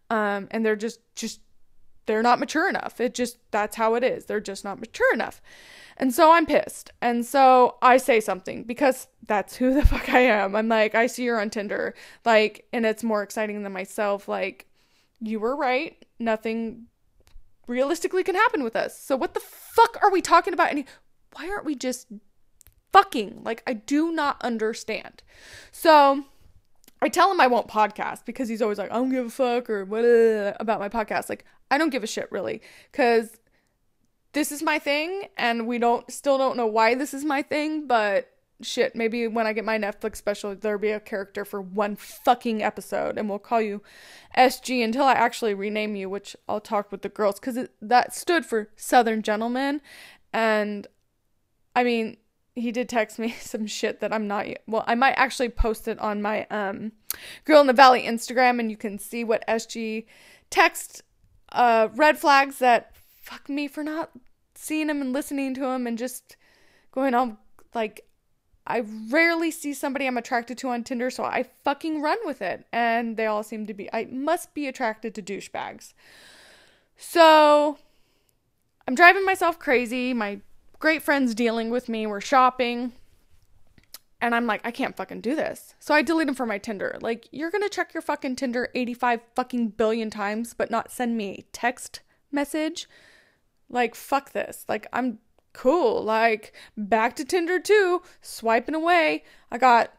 Um, 0.09 0.47
and 0.51 0.65
they're 0.65 0.77
just, 0.77 1.01
just, 1.15 1.41
they're 2.07 2.23
not 2.23 2.39
mature 2.39 2.67
enough. 2.67 2.99
It 2.99 3.13
just, 3.13 3.37
that's 3.51 3.75
how 3.75 3.93
it 3.93 4.03
is. 4.03 4.25
They're 4.25 4.39
just 4.39 4.63
not 4.63 4.79
mature 4.79 5.13
enough. 5.13 5.41
And 5.97 6.13
so 6.13 6.31
I'm 6.31 6.45
pissed. 6.45 6.91
And 7.01 7.25
so 7.25 7.75
I 7.81 7.97
say 7.97 8.19
something 8.19 8.63
because 8.63 9.07
that's 9.25 9.57
who 9.57 9.73
the 9.73 9.85
fuck 9.85 10.09
I 10.09 10.21
am. 10.21 10.55
I'm 10.55 10.67
like, 10.67 10.95
I 10.95 11.07
see 11.07 11.23
you're 11.23 11.39
on 11.39 11.49
Tinder. 11.49 11.93
Like, 12.25 12.65
and 12.73 12.85
it's 12.85 13.03
more 13.03 13.21
exciting 13.21 13.61
than 13.61 13.73
myself. 13.73 14.27
Like, 14.27 14.67
you 15.19 15.39
were 15.39 15.55
right. 15.55 16.03
Nothing 16.19 16.87
realistically 17.67 18.23
can 18.23 18.35
happen 18.35 18.63
with 18.63 18.75
us. 18.75 18.97
So 18.99 19.15
what 19.15 19.33
the 19.33 19.39
fuck 19.39 19.97
are 20.01 20.11
we 20.11 20.21
talking 20.21 20.53
about? 20.53 20.71
And 20.71 20.85
why 21.33 21.49
aren't 21.49 21.65
we 21.65 21.75
just 21.75 22.07
fucking? 22.93 23.41
Like, 23.43 23.63
I 23.67 23.73
do 23.73 24.11
not 24.11 24.41
understand. 24.41 25.23
So 25.71 26.25
I 27.01 27.09
tell 27.09 27.31
him 27.31 27.39
I 27.39 27.47
won't 27.47 27.67
podcast 27.67 28.25
because 28.25 28.49
he's 28.49 28.61
always 28.61 28.77
like, 28.77 28.91
I 28.91 28.95
don't 28.95 29.11
give 29.11 29.25
a 29.25 29.29
fuck 29.29 29.69
or 29.69 29.85
what 29.85 30.01
about 30.59 30.79
my 30.79 30.89
podcast. 30.89 31.29
Like, 31.29 31.45
I 31.69 31.77
don't 31.77 31.89
give 31.89 32.03
a 32.03 32.07
shit 32.07 32.31
really. 32.31 32.61
Cause 32.91 33.37
this 34.33 34.51
is 34.51 34.61
my 34.61 34.79
thing 34.79 35.23
and 35.37 35.67
we 35.67 35.79
don't 35.79 36.09
still 36.11 36.37
don't 36.37 36.57
know 36.57 36.67
why 36.67 36.95
this 36.95 37.13
is 37.13 37.23
my 37.23 37.41
thing, 37.41 37.87
but 37.87 38.29
shit, 38.61 38.95
maybe 38.95 39.27
when 39.27 39.47
I 39.47 39.53
get 39.53 39.65
my 39.65 39.77
Netflix 39.77 40.17
special 40.17 40.55
there'll 40.55 40.79
be 40.79 40.91
a 40.91 40.99
character 40.99 41.45
for 41.45 41.61
one 41.61 41.95
fucking 41.95 42.63
episode 42.63 43.17
and 43.17 43.29
we'll 43.29 43.39
call 43.39 43.61
you 43.61 43.81
SG 44.37 44.83
until 44.83 45.05
I 45.05 45.13
actually 45.13 45.53
rename 45.53 45.95
you, 45.95 46.09
which 46.09 46.35
I'll 46.49 46.59
talk 46.59 46.91
with 46.91 47.03
the 47.03 47.09
girls 47.09 47.39
cuz 47.39 47.57
that 47.81 48.15
stood 48.15 48.45
for 48.45 48.69
Southern 48.75 49.21
Gentleman 49.21 49.81
and 50.33 50.87
I 51.75 51.83
mean, 51.83 52.17
he 52.57 52.71
did 52.71 52.89
text 52.89 53.19
me 53.19 53.31
some 53.39 53.67
shit 53.67 53.99
that 53.99 54.11
I'm 54.11 54.27
not 54.27 54.47
well, 54.67 54.83
I 54.87 54.95
might 54.95 55.13
actually 55.13 55.49
post 55.49 55.87
it 55.87 55.99
on 55.99 56.21
my 56.21 56.45
um 56.47 56.91
Girl 57.45 57.61
in 57.61 57.67
the 57.67 57.73
Valley 57.73 58.03
Instagram 58.03 58.59
and 58.59 58.69
you 58.69 58.77
can 58.77 58.99
see 58.99 59.23
what 59.23 59.47
SG 59.47 60.05
text 60.49 61.03
uh 61.51 61.89
red 61.95 62.17
flags 62.17 62.59
that 62.59 62.91
fuck 63.21 63.47
me 63.49 63.67
for 63.67 63.83
not 63.83 64.11
seeing 64.55 64.89
him 64.89 65.01
and 65.01 65.13
listening 65.13 65.53
to 65.53 65.65
him 65.65 65.85
and 65.85 65.97
just 65.97 66.35
going 66.91 67.13
on 67.13 67.37
like 67.73 68.07
I 68.65 68.83
rarely 69.09 69.49
see 69.49 69.73
somebody 69.73 70.05
I'm 70.05 70.17
attracted 70.17 70.57
to 70.57 70.69
on 70.69 70.83
Tinder, 70.83 71.09
so 71.09 71.23
I 71.23 71.43
fucking 71.63 72.01
run 72.01 72.17
with 72.25 72.41
it. 72.41 72.65
And 72.73 73.15
they 73.15 73.25
all 73.25 73.41
seem 73.41 73.65
to 73.67 73.73
be 73.73 73.89
I 73.93 74.05
must 74.11 74.53
be 74.53 74.67
attracted 74.67 75.15
to 75.15 75.21
douchebags. 75.21 75.93
So 76.97 77.77
I'm 78.87 78.95
driving 78.95 79.25
myself 79.25 79.57
crazy. 79.57 80.13
My 80.13 80.41
great 80.79 81.01
friends 81.01 81.35
dealing 81.35 81.69
with 81.69 81.89
me. 81.89 82.07
We're 82.07 82.21
shopping. 82.21 82.93
And 84.19 84.33
I'm 84.33 84.47
like, 84.47 84.61
I 84.63 84.71
can't 84.71 84.97
fucking 84.97 85.21
do 85.21 85.35
this. 85.35 85.75
So 85.79 85.93
I 85.93 86.01
delete 86.01 86.25
them 86.25 86.35
from 86.35 86.49
my 86.49 86.57
Tinder. 86.57 86.97
Like, 87.01 87.27
you're 87.31 87.51
gonna 87.51 87.69
check 87.69 87.93
your 87.93 88.01
fucking 88.01 88.35
Tinder 88.35 88.69
85 88.73 89.21
fucking 89.35 89.69
billion 89.69 90.09
times, 90.09 90.53
but 90.53 90.71
not 90.71 90.91
send 90.91 91.15
me 91.15 91.29
a 91.31 91.45
text 91.51 92.01
message 92.31 92.87
like, 93.69 93.95
fuck 93.95 94.31
this. 94.31 94.65
Like, 94.67 94.87
I'm 94.93 95.19
cool. 95.53 96.03
Like, 96.03 96.53
back 96.77 97.15
to 97.17 97.25
Tinder 97.25 97.59
too, 97.59 98.01
swiping 98.21 98.75
away. 98.75 99.23
I 99.51 99.57
got 99.57 99.93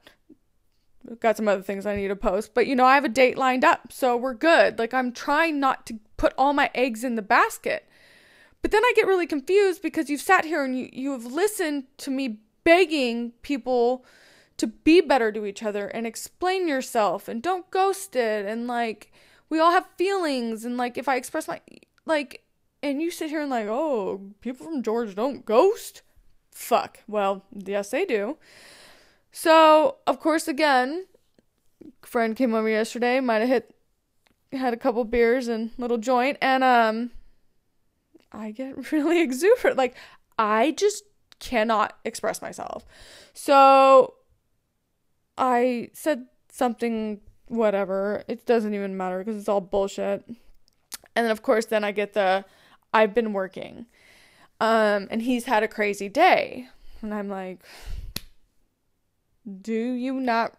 got 1.21 1.39
some 1.39 1.49
other 1.49 1.63
things 1.63 1.87
I 1.87 1.97
need 1.97 2.09
to 2.09 2.17
post, 2.17 2.53
but 2.53 2.67
you 2.67 2.77
know, 2.77 2.85
I 2.85 2.95
have 2.95 3.05
a 3.05 3.09
date 3.09 3.39
lined 3.39 3.65
up, 3.65 3.93
so 3.93 4.15
we're 4.15 4.35
good. 4.35 4.79
Like 4.79 4.93
I'm 4.93 5.13
trying 5.13 5.59
not 5.59 5.87
to 5.87 5.99
put 6.19 6.35
all 6.37 6.53
my 6.53 6.71
eggs 6.75 7.03
in 7.03 7.15
the 7.15 7.23
basket. 7.23 7.88
But 8.63 8.71
then 8.71 8.85
I 8.85 8.93
get 8.97 9.07
really 9.07 9.27
confused 9.27 9.83
because 9.83 10.11
you've 10.11 10.21
sat 10.21 10.45
here 10.45 10.65
and 10.65 10.79
you 10.79 10.89
you 10.93 11.13
have 11.13 11.25
listened 11.25 11.85
to 11.99 12.11
me 12.11 12.41
begging 12.65 13.33
people 13.43 14.05
to 14.57 14.67
be 14.67 15.01
better 15.01 15.31
to 15.33 15.47
each 15.47 15.63
other 15.63 15.87
and 15.87 16.07
explain 16.07 16.67
yourself 16.67 17.29
and 17.29 17.43
don't 17.43 17.71
ghost 17.71 18.17
it 18.17 18.45
and 18.45 18.67
like 18.67 19.13
we 19.49 19.61
all 19.61 19.71
have 19.71 19.87
feelings 19.97 20.65
and 20.65 20.77
like 20.77 20.99
if 20.99 21.09
I 21.09 21.17
express 21.17 21.47
my 21.47 21.61
like 22.05 22.43
and 22.83 23.03
you 23.03 23.11
sit 23.11 23.31
here 23.31 23.41
and 23.41 23.51
like, 23.51 23.67
oh, 23.67 24.21
people 24.41 24.67
from 24.67 24.83
Georgia 24.83 25.15
don't 25.15 25.45
ghost? 25.45 26.03
Fuck. 26.51 27.01
Well, 27.07 27.45
yes, 27.53 27.91
they 27.91 28.05
do. 28.05 28.39
So, 29.33 29.97
of 30.07 30.21
course, 30.21 30.49
again, 30.49 31.07
friend 32.03 32.37
came 32.37 32.55
over 32.55 32.69
yesterday, 32.69 33.21
might 33.21 33.39
have 33.39 33.49
hit, 33.49 33.75
had 34.53 34.73
a 34.73 34.79
couple 34.79 35.05
beers 35.05 35.49
and 35.49 35.71
little 35.77 35.99
joint, 35.99 36.39
and 36.41 36.65
um, 36.65 37.11
I 38.33 38.51
get 38.51 38.93
really 38.93 39.21
exuberant. 39.21 39.77
Like, 39.77 39.97
I 40.39 40.73
just 40.73 41.05
cannot 41.39 41.97
express 42.05 42.43
myself. 42.43 42.85
So, 43.33 44.15
I 45.37 45.91
said 45.93 46.27
something, 46.51 47.21
whatever. 47.47 48.25
It 48.29 48.47
doesn't 48.47 48.75
even 48.75 48.97
matter 48.97 49.19
because 49.19 49.37
it's 49.37 49.49
all 49.49 49.61
bullshit. 49.61 50.25
And 50.27 51.25
then, 51.25 51.31
of 51.31 51.43
course, 51.43 51.67
then 51.67 51.85
I 51.85 51.93
get 51.93 52.13
the 52.13 52.45
I've 52.93 53.15
been 53.15 53.33
working. 53.33 53.87
Um, 54.61 55.09
and 55.11 55.23
he's 55.23 55.45
had 55.45 55.63
a 55.63 55.69
crazy 55.69 56.09
day. 56.09 56.69
And 57.01 57.15
I'm 57.15 57.29
like, 57.29 57.61
do 59.63 59.73
you 59.73 60.15
not 60.15 60.55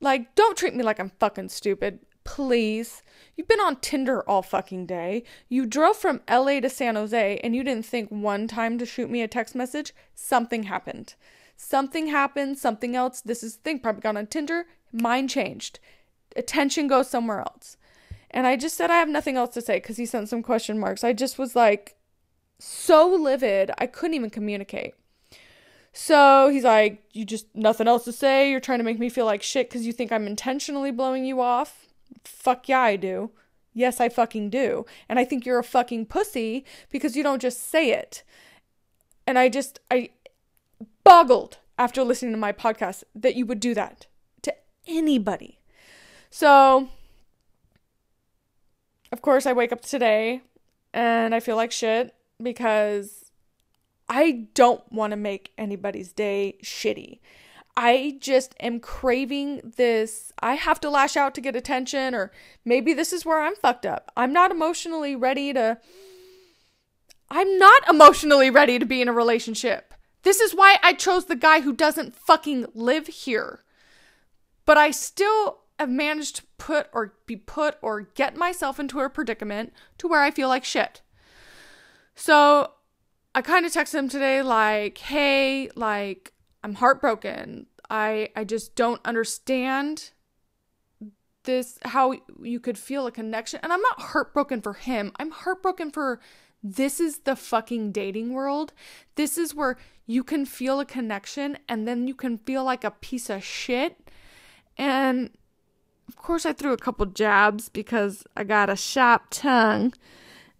like 0.00 0.34
don't 0.34 0.56
treat 0.56 0.74
me 0.74 0.82
like 0.84 0.98
I'm 1.00 1.12
fucking 1.18 1.48
stupid, 1.48 2.00
please. 2.26 3.02
You've 3.36 3.48
been 3.48 3.60
on 3.60 3.76
Tinder 3.76 4.22
all 4.28 4.42
fucking 4.42 4.86
day. 4.86 5.22
You 5.48 5.64
drove 5.66 5.96
from 5.96 6.20
LA 6.28 6.60
to 6.60 6.68
San 6.68 6.96
Jose 6.96 7.40
and 7.42 7.54
you 7.54 7.62
didn't 7.62 7.86
think 7.86 8.10
one 8.10 8.48
time 8.48 8.78
to 8.78 8.86
shoot 8.86 9.08
me 9.08 9.22
a 9.22 9.28
text 9.28 9.54
message. 9.54 9.94
Something 10.14 10.64
happened. 10.64 11.14
Something 11.56 12.08
happened, 12.08 12.58
something 12.58 12.94
else. 12.94 13.20
This 13.20 13.42
is 13.42 13.56
the 13.56 13.62
thing. 13.62 13.80
Probably 13.80 14.02
got 14.02 14.16
on 14.16 14.26
Tinder. 14.26 14.66
Mind 14.92 15.30
changed. 15.30 15.78
Attention 16.34 16.86
goes 16.86 17.08
somewhere 17.08 17.40
else. 17.40 17.76
And 18.30 18.46
I 18.46 18.56
just 18.56 18.76
said 18.76 18.90
I 18.90 18.96
have 18.96 19.08
nothing 19.08 19.36
else 19.36 19.54
to 19.54 19.62
say 19.62 19.76
because 19.76 19.96
he 19.96 20.04
sent 20.04 20.28
some 20.28 20.42
question 20.42 20.78
marks. 20.78 21.04
I 21.04 21.12
just 21.12 21.38
was 21.38 21.56
like 21.56 21.96
so 22.58 23.06
livid, 23.08 23.70
I 23.78 23.86
couldn't 23.86 24.14
even 24.14 24.30
communicate. 24.30 24.94
So 25.92 26.48
he's 26.48 26.64
like, 26.64 27.02
You 27.12 27.24
just 27.24 27.46
nothing 27.54 27.88
else 27.88 28.04
to 28.04 28.12
say? 28.12 28.50
You're 28.50 28.60
trying 28.60 28.78
to 28.78 28.84
make 28.84 28.98
me 28.98 29.08
feel 29.08 29.24
like 29.26 29.42
shit 29.42 29.68
because 29.68 29.86
you 29.86 29.92
think 29.92 30.12
I'm 30.12 30.26
intentionally 30.26 30.90
blowing 30.90 31.24
you 31.24 31.40
off? 31.40 31.85
Fuck 32.24 32.68
yeah, 32.68 32.80
I 32.80 32.96
do. 32.96 33.30
Yes, 33.72 34.00
I 34.00 34.08
fucking 34.08 34.50
do. 34.50 34.86
And 35.08 35.18
I 35.18 35.24
think 35.24 35.44
you're 35.44 35.58
a 35.58 35.64
fucking 35.64 36.06
pussy 36.06 36.64
because 36.90 37.16
you 37.16 37.22
don't 37.22 37.42
just 37.42 37.70
say 37.70 37.90
it. 37.92 38.22
And 39.26 39.38
I 39.38 39.48
just, 39.48 39.80
I 39.90 40.10
boggled 41.04 41.58
after 41.78 42.02
listening 42.02 42.32
to 42.32 42.38
my 42.38 42.52
podcast 42.52 43.04
that 43.14 43.36
you 43.36 43.44
would 43.46 43.60
do 43.60 43.74
that 43.74 44.06
to 44.42 44.54
anybody. 44.86 45.58
So 46.30 46.88
of 49.12 49.22
course, 49.22 49.46
I 49.46 49.52
wake 49.52 49.72
up 49.72 49.82
today 49.82 50.42
and 50.92 51.34
I 51.34 51.40
feel 51.40 51.56
like 51.56 51.72
shit 51.72 52.14
because 52.42 53.30
I 54.08 54.48
don't 54.54 54.82
want 54.92 55.12
to 55.12 55.16
make 55.16 55.52
anybody's 55.56 56.12
day 56.12 56.58
shitty. 56.62 57.20
I 57.76 58.16
just 58.20 58.54
am 58.58 58.80
craving 58.80 59.74
this. 59.76 60.32
I 60.40 60.54
have 60.54 60.80
to 60.80 60.90
lash 60.90 61.16
out 61.16 61.34
to 61.34 61.42
get 61.42 61.54
attention, 61.54 62.14
or 62.14 62.32
maybe 62.64 62.94
this 62.94 63.12
is 63.12 63.26
where 63.26 63.42
I'm 63.42 63.54
fucked 63.56 63.84
up. 63.84 64.10
I'm 64.16 64.32
not 64.32 64.50
emotionally 64.50 65.14
ready 65.14 65.52
to. 65.52 65.78
I'm 67.30 67.58
not 67.58 67.88
emotionally 67.88 68.50
ready 68.50 68.78
to 68.78 68.86
be 68.86 69.02
in 69.02 69.08
a 69.08 69.12
relationship. 69.12 69.92
This 70.22 70.40
is 70.40 70.54
why 70.54 70.78
I 70.82 70.94
chose 70.94 71.26
the 71.26 71.36
guy 71.36 71.60
who 71.60 71.72
doesn't 71.72 72.16
fucking 72.16 72.66
live 72.74 73.08
here. 73.08 73.62
But 74.64 74.78
I 74.78 74.90
still 74.90 75.58
have 75.78 75.90
managed 75.90 76.36
to 76.36 76.42
put 76.56 76.88
or 76.92 77.14
be 77.26 77.36
put 77.36 77.76
or 77.82 78.02
get 78.14 78.36
myself 78.36 78.80
into 78.80 79.00
a 79.00 79.10
predicament 79.10 79.72
to 79.98 80.08
where 80.08 80.22
I 80.22 80.30
feel 80.30 80.48
like 80.48 80.64
shit. 80.64 81.02
So 82.14 82.72
I 83.34 83.42
kind 83.42 83.66
of 83.66 83.72
texted 83.72 83.98
him 83.98 84.08
today 84.08 84.40
like, 84.40 84.96
"Hey, 84.98 85.70
like 85.76 86.32
I'm 86.66 86.74
heartbroken. 86.74 87.66
I 87.88 88.30
I 88.34 88.42
just 88.42 88.74
don't 88.74 89.00
understand 89.04 90.10
this 91.44 91.78
how 91.84 92.14
you 92.42 92.58
could 92.58 92.76
feel 92.76 93.06
a 93.06 93.12
connection. 93.12 93.60
And 93.62 93.72
I'm 93.72 93.80
not 93.80 94.00
heartbroken 94.00 94.62
for 94.62 94.72
him. 94.72 95.12
I'm 95.20 95.30
heartbroken 95.30 95.92
for 95.92 96.18
this 96.64 96.98
is 96.98 97.20
the 97.20 97.36
fucking 97.36 97.92
dating 97.92 98.32
world. 98.32 98.72
This 99.14 99.38
is 99.38 99.54
where 99.54 99.76
you 100.06 100.24
can 100.24 100.44
feel 100.44 100.80
a 100.80 100.84
connection 100.84 101.56
and 101.68 101.86
then 101.86 102.08
you 102.08 102.16
can 102.16 102.36
feel 102.36 102.64
like 102.64 102.82
a 102.82 102.90
piece 102.90 103.30
of 103.30 103.44
shit. 103.44 104.10
And 104.76 105.30
of 106.08 106.16
course, 106.16 106.44
I 106.44 106.52
threw 106.52 106.72
a 106.72 106.76
couple 106.76 107.06
jabs 107.06 107.68
because 107.68 108.24
I 108.36 108.42
got 108.42 108.70
a 108.70 108.74
sharp 108.74 109.26
tongue. 109.30 109.94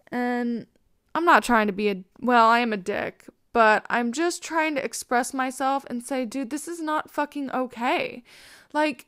And 0.09 0.67
I'm 1.13 1.25
not 1.25 1.43
trying 1.43 1.67
to 1.67 1.73
be 1.73 1.89
a, 1.89 2.01
well, 2.21 2.47
I 2.47 2.59
am 2.59 2.71
a 2.71 2.77
dick, 2.77 3.25
but 3.57 3.87
I'm 3.89 4.11
just 4.11 4.43
trying 4.43 4.75
to 4.75 4.85
express 4.85 5.33
myself 5.33 5.83
and 5.89 6.03
say, 6.03 6.25
dude, 6.25 6.51
this 6.51 6.67
is 6.67 6.79
not 6.79 7.09
fucking 7.09 7.49
okay. 7.49 8.23
Like, 8.71 9.07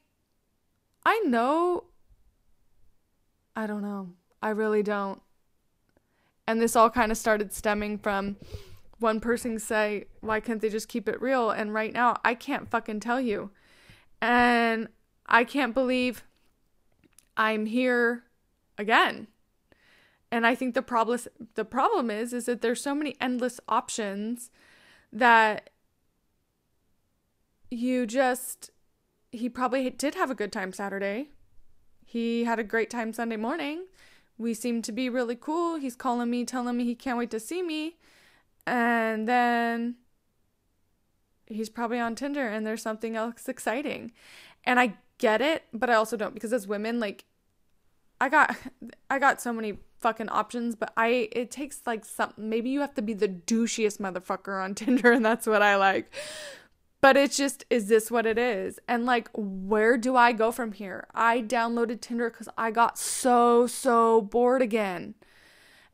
I 1.06 1.20
know. 1.20 1.84
I 3.56 3.68
don't 3.68 3.84
know. 3.84 4.10
I 4.42 4.50
really 4.50 4.82
don't. 4.82 5.22
And 6.48 6.60
this 6.60 6.76
all 6.76 6.90
kind 6.90 7.12
of 7.12 7.18
started 7.20 7.54
stemming 7.54 8.00
from 8.00 8.38
one 8.98 9.20
person 9.20 9.60
say, 9.60 10.06
why 10.20 10.40
can't 10.40 10.62
they 10.62 10.70
just 10.70 10.88
keep 10.88 11.08
it 11.08 11.22
real? 11.22 11.52
And 11.52 11.72
right 11.72 11.94
now, 11.94 12.16
I 12.26 12.34
can't 12.34 12.72
fucking 12.72 13.02
tell 13.02 13.22
you. 13.22 13.52
And 14.20 14.88
I 15.28 15.44
can't 15.44 15.76
believe 15.76 16.24
I'm 17.38 17.68
here 17.68 18.24
again. 18.80 19.28
And 20.32 20.46
I 20.46 20.56
think 20.56 20.76
the 20.76 20.82
problem 20.82 21.20
the 21.56 21.66
problem 21.66 22.12
is 22.12 22.34
is 22.34 22.46
that 22.46 22.62
there's 22.62 22.82
so 22.82 22.94
many 22.94 23.16
endless 23.20 23.60
options 23.68 24.52
that 25.12 25.72
you 27.72 28.06
just 28.06 28.72
he 29.32 29.50
probably 29.50 29.90
did 29.90 30.16
have 30.16 30.32
a 30.32 30.36
good 30.36 30.52
time 30.52 30.74
Saturday. 30.74 31.30
He 32.06 32.44
had 32.44 32.60
a 32.60 32.64
great 32.64 32.90
time 32.90 33.14
Sunday 33.14 33.38
morning. 33.38 33.86
We 34.38 34.54
seem 34.54 34.82
to 34.84 34.92
be 34.92 35.10
really 35.10 35.36
cool. 35.36 35.76
He's 35.76 35.96
calling 35.96 36.30
me, 36.30 36.46
telling 36.46 36.78
me 36.78 36.86
he 36.86 36.96
can't 36.96 37.18
wait 37.18 37.30
to 37.32 37.40
see 37.40 37.62
me. 37.62 37.98
And 38.66 39.28
then 39.28 39.96
he's 41.46 41.70
probably 41.70 42.00
on 42.00 42.16
Tinder 42.16 42.48
and 42.48 42.66
there's 42.66 42.82
something 42.82 43.16
else 43.16 43.48
exciting. 43.48 44.12
And 44.64 44.80
I 44.80 44.94
get 45.18 45.42
it, 45.42 45.66
but 45.74 45.90
I 45.90 45.96
also 45.96 46.18
don't 46.18 46.34
because 46.34 46.54
as 46.54 46.68
women, 46.68 47.00
like 47.00 47.26
I 48.22 48.30
got 48.30 48.56
I 49.10 49.20
got 49.20 49.42
so 49.42 49.54
many 49.54 49.80
fucking 50.00 50.30
options, 50.30 50.76
but 50.76 50.94
I 50.96 51.30
it 51.32 51.52
takes 51.52 51.82
like 51.86 52.06
some 52.06 52.34
maybe 52.38 52.70
you 52.70 52.82
have 52.82 52.96
to 52.96 53.02
be 53.02 53.14
the 53.14 53.30
douchiest 53.30 54.00
motherfucker 54.00 54.64
on 54.64 54.76
Tinder 54.76 55.12
and 55.12 55.26
that's 55.26 55.48
what 55.48 55.62
I 55.62 55.76
like. 55.76 56.12
But 57.02 57.16
it's 57.16 57.38
just, 57.38 57.64
is 57.70 57.88
this 57.88 58.12
what 58.12 58.26
it 58.26 58.38
is? 58.38 58.78
And 58.88 59.06
like, 59.06 59.30
where 59.34 59.98
do 59.98 60.18
I 60.18 60.34
go 60.34 60.52
from 60.52 60.74
here? 60.74 61.08
I 61.14 61.42
downloaded 61.42 62.02
Tinder 62.02 62.30
because 62.30 62.50
I 62.58 62.72
got 62.72 62.98
so, 62.98 63.68
so 63.68 64.22
bored 64.22 64.62
again. 64.62 65.16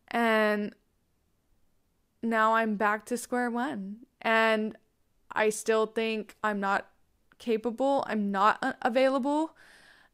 And 0.08 0.74
now 2.24 2.56
I'm 2.56 2.76
back 2.76 3.06
to 3.08 3.18
square 3.18 3.52
one. 3.52 3.98
And 4.20 4.76
I 5.32 5.50
still 5.50 5.86
think 5.86 6.36
I'm 6.44 6.60
not 6.60 6.88
capable, 7.38 8.04
I'm 8.08 8.32
not 8.32 8.78
available. 8.82 9.56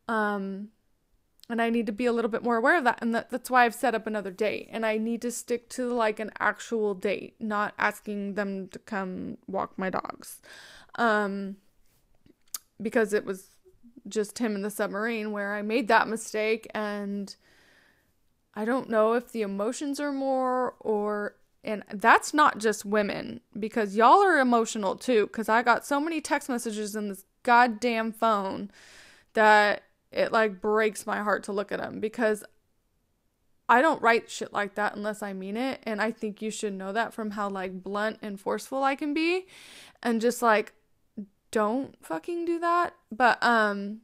Um, 0.10 0.69
and 1.51 1.61
I 1.61 1.69
need 1.69 1.85
to 1.85 1.91
be 1.91 2.05
a 2.05 2.13
little 2.13 2.31
bit 2.31 2.43
more 2.43 2.57
aware 2.57 2.77
of 2.77 2.85
that. 2.85 2.99
And 3.01 3.13
that, 3.13 3.29
that's 3.29 3.49
why 3.49 3.65
I've 3.65 3.75
set 3.75 3.93
up 3.93 4.07
another 4.07 4.31
date. 4.31 4.69
And 4.71 4.85
I 4.85 4.97
need 4.97 5.21
to 5.23 5.31
stick 5.31 5.69
to 5.71 5.93
like 5.93 6.19
an 6.19 6.31
actual 6.39 6.93
date, 6.93 7.35
not 7.39 7.73
asking 7.77 8.35
them 8.35 8.67
to 8.69 8.79
come 8.79 9.37
walk 9.47 9.77
my 9.77 9.89
dogs 9.89 10.41
um, 10.95 11.57
because 12.81 13.13
it 13.13 13.25
was 13.25 13.49
just 14.07 14.39
him 14.39 14.55
in 14.55 14.61
the 14.61 14.69
submarine 14.69 15.31
where 15.31 15.53
I 15.53 15.61
made 15.61 15.87
that 15.89 16.07
mistake 16.07 16.67
and 16.73 17.35
I 18.53 18.65
don't 18.65 18.89
know 18.89 19.13
if 19.13 19.31
the 19.31 19.43
emotions 19.43 19.99
are 19.99 20.11
more 20.11 20.75
or 20.79 21.35
and 21.63 21.83
that's 21.93 22.33
not 22.33 22.57
just 22.57 22.83
women 22.83 23.41
because 23.57 23.95
y'all 23.95 24.23
are 24.23 24.39
emotional 24.39 24.95
too 24.95 25.27
cuz 25.27 25.47
I 25.47 25.61
got 25.61 25.85
so 25.85 25.99
many 25.99 26.19
text 26.19 26.49
messages 26.49 26.95
in 26.95 27.09
this 27.09 27.25
goddamn 27.43 28.11
phone 28.11 28.71
that 29.33 29.83
it 30.12 30.32
like 30.32 30.62
breaks 30.62 31.06
my 31.06 31.21
heart 31.21 31.43
to 31.43 31.52
look 31.52 31.71
at 31.71 31.80
them 31.80 32.00
because 32.00 32.43
I 33.69 33.82
don't 33.82 34.02
write 34.02 34.30
shit 34.30 34.52
like 34.52 34.76
that 34.76 34.95
unless 34.95 35.24
I 35.24 35.32
mean 35.32 35.56
it 35.56 35.80
and 35.84 36.02
I 36.02 36.12
think 36.12 36.41
you 36.41 36.52
should 36.52 36.74
know 36.74 36.91
that 36.91 37.13
from 37.13 37.32
how 37.32 37.50
like 37.50 37.84
blunt 37.84 38.19
and 38.21 38.39
forceful 38.39 38.84
I 38.84 38.95
can 38.95 39.13
be 39.13 39.47
and 40.04 40.19
just 40.19 40.41
like 40.41 40.74
don't 41.52 41.95
fucking 42.04 42.45
do 42.45 42.60
that. 42.60 42.93
But 43.12 43.41
um 43.41 44.02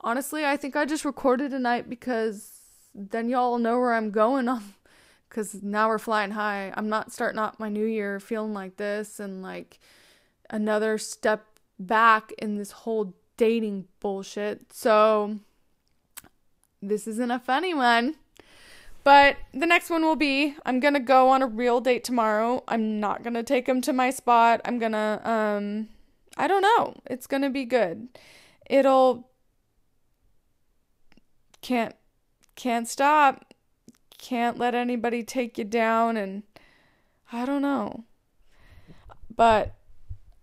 honestly, 0.00 0.44
I 0.44 0.56
think 0.56 0.74
I 0.74 0.84
just 0.84 1.04
recorded 1.04 1.50
tonight 1.50 1.88
because 1.88 2.60
then 2.94 3.28
y'all 3.28 3.58
know 3.58 3.78
where 3.78 3.94
I'm 3.94 4.10
going 4.10 4.48
on 4.48 4.74
cuz 5.28 5.62
now 5.62 5.88
we're 5.88 5.98
flying 5.98 6.32
high. 6.32 6.72
I'm 6.76 6.88
not 6.88 7.12
starting 7.12 7.38
off 7.38 7.60
my 7.60 7.68
new 7.68 7.86
year 7.86 8.18
feeling 8.18 8.54
like 8.54 8.76
this 8.76 9.20
and 9.20 9.40
like 9.40 9.78
another 10.50 10.98
step 10.98 11.46
back 11.78 12.32
in 12.38 12.56
this 12.56 12.72
whole 12.72 13.14
dating 13.38 13.86
bullshit. 14.00 14.74
So 14.74 15.38
this 16.82 17.06
isn't 17.06 17.30
a 17.30 17.38
funny 17.38 17.72
one. 17.72 18.16
But 19.04 19.36
the 19.54 19.64
next 19.64 19.88
one 19.88 20.02
will 20.02 20.16
be 20.16 20.54
I'm 20.66 20.80
going 20.80 20.92
to 20.92 21.00
go 21.00 21.30
on 21.30 21.40
a 21.40 21.46
real 21.46 21.80
date 21.80 22.04
tomorrow. 22.04 22.62
I'm 22.68 23.00
not 23.00 23.22
going 23.22 23.32
to 23.32 23.42
take 23.42 23.66
him 23.66 23.80
to 23.82 23.94
my 23.94 24.10
spot. 24.10 24.60
I'm 24.66 24.78
going 24.78 24.92
to 24.92 25.22
um 25.24 25.88
I 26.36 26.46
don't 26.46 26.62
know. 26.62 26.94
It's 27.06 27.26
going 27.26 27.42
to 27.42 27.48
be 27.48 27.64
good. 27.64 28.08
It'll 28.68 29.30
can't 31.62 31.94
can't 32.54 32.86
stop. 32.86 33.54
Can't 34.18 34.58
let 34.58 34.74
anybody 34.74 35.22
take 35.22 35.56
you 35.56 35.64
down 35.64 36.18
and 36.18 36.42
I 37.32 37.46
don't 37.46 37.62
know. 37.62 38.04
But 39.34 39.77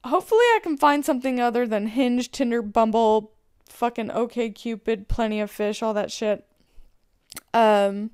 hopefully 0.05 0.45
I 0.55 0.59
can 0.61 0.77
find 0.77 1.03
something 1.03 1.39
other 1.39 1.67
than 1.67 1.87
Hinge, 1.87 2.31
Tinder, 2.31 2.61
Bumble, 2.61 3.33
fucking 3.67 4.11
OK 4.11 4.51
Cupid, 4.51 5.07
Plenty 5.07 5.41
of 5.41 5.51
Fish, 5.51 5.81
all 5.81 5.93
that 5.93 6.11
shit. 6.11 6.45
Um 7.53 8.11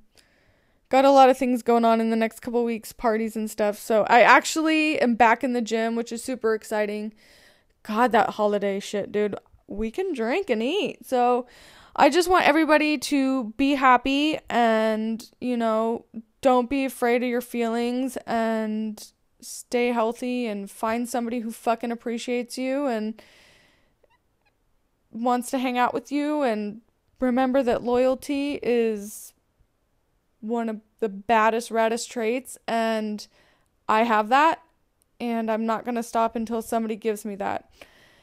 got 0.89 1.05
a 1.05 1.11
lot 1.11 1.29
of 1.29 1.37
things 1.37 1.63
going 1.63 1.85
on 1.85 2.01
in 2.01 2.09
the 2.09 2.15
next 2.15 2.41
couple 2.41 2.63
weeks, 2.65 2.91
parties 2.91 3.35
and 3.35 3.49
stuff. 3.49 3.79
So 3.79 4.05
I 4.09 4.21
actually 4.21 4.99
am 4.99 5.15
back 5.15 5.43
in 5.43 5.53
the 5.53 5.61
gym, 5.61 5.95
which 5.95 6.11
is 6.11 6.23
super 6.23 6.53
exciting. 6.53 7.13
God, 7.83 8.11
that 8.11 8.31
holiday 8.31 8.79
shit, 8.79 9.11
dude. 9.11 9.35
We 9.67 9.89
can 9.89 10.13
drink 10.13 10.49
and 10.49 10.61
eat. 10.61 11.05
So 11.05 11.47
I 11.95 12.09
just 12.09 12.29
want 12.29 12.45
everybody 12.45 12.97
to 12.97 13.53
be 13.55 13.75
happy 13.75 14.37
and, 14.49 15.23
you 15.39 15.55
know, 15.55 16.05
don't 16.41 16.69
be 16.69 16.83
afraid 16.83 17.23
of 17.23 17.29
your 17.29 17.41
feelings 17.41 18.17
and 18.27 19.01
stay 19.41 19.91
healthy 19.91 20.45
and 20.45 20.69
find 20.69 21.09
somebody 21.09 21.39
who 21.39 21.51
fucking 21.51 21.91
appreciates 21.91 22.57
you 22.57 22.87
and 22.87 23.21
wants 25.11 25.49
to 25.51 25.57
hang 25.57 25.77
out 25.77 25.93
with 25.93 26.11
you 26.11 26.41
and 26.41 26.81
remember 27.19 27.61
that 27.63 27.83
loyalty 27.83 28.59
is 28.63 29.33
one 30.39 30.69
of 30.69 30.81
the 30.99 31.09
baddest, 31.09 31.69
raddest 31.69 32.09
traits, 32.09 32.57
and 32.67 33.27
I 33.87 34.03
have 34.03 34.29
that, 34.29 34.61
and 35.19 35.51
I'm 35.51 35.65
not 35.65 35.85
gonna 35.85 36.03
stop 36.03 36.35
until 36.35 36.61
somebody 36.61 36.95
gives 36.95 37.25
me 37.25 37.35
that. 37.35 37.69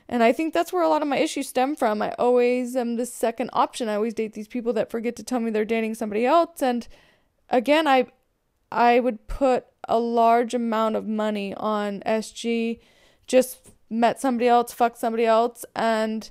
And 0.08 0.22
I 0.22 0.32
think 0.32 0.54
that's 0.54 0.72
where 0.72 0.82
a 0.82 0.88
lot 0.88 1.02
of 1.02 1.08
my 1.08 1.18
issues 1.18 1.48
stem 1.48 1.76
from. 1.76 2.00
I 2.00 2.12
always 2.18 2.74
am 2.74 2.96
the 2.96 3.04
second 3.04 3.50
option. 3.52 3.88
I 3.88 3.96
always 3.96 4.14
date 4.14 4.32
these 4.32 4.48
people 4.48 4.72
that 4.72 4.90
forget 4.90 5.14
to 5.16 5.22
tell 5.22 5.38
me 5.38 5.50
they're 5.50 5.66
dating 5.66 5.94
somebody 5.94 6.24
else. 6.24 6.62
And 6.62 6.88
again, 7.50 7.86
I 7.86 8.06
I 8.70 9.00
would 9.00 9.26
put 9.28 9.66
a 9.88 9.98
large 9.98 10.54
amount 10.54 10.96
of 10.96 11.06
money 11.06 11.54
on 11.54 12.02
SG, 12.04 12.80
just 13.26 13.70
met 13.90 14.20
somebody 14.20 14.48
else, 14.48 14.72
fucked 14.72 14.98
somebody 14.98 15.24
else, 15.24 15.64
and 15.74 16.28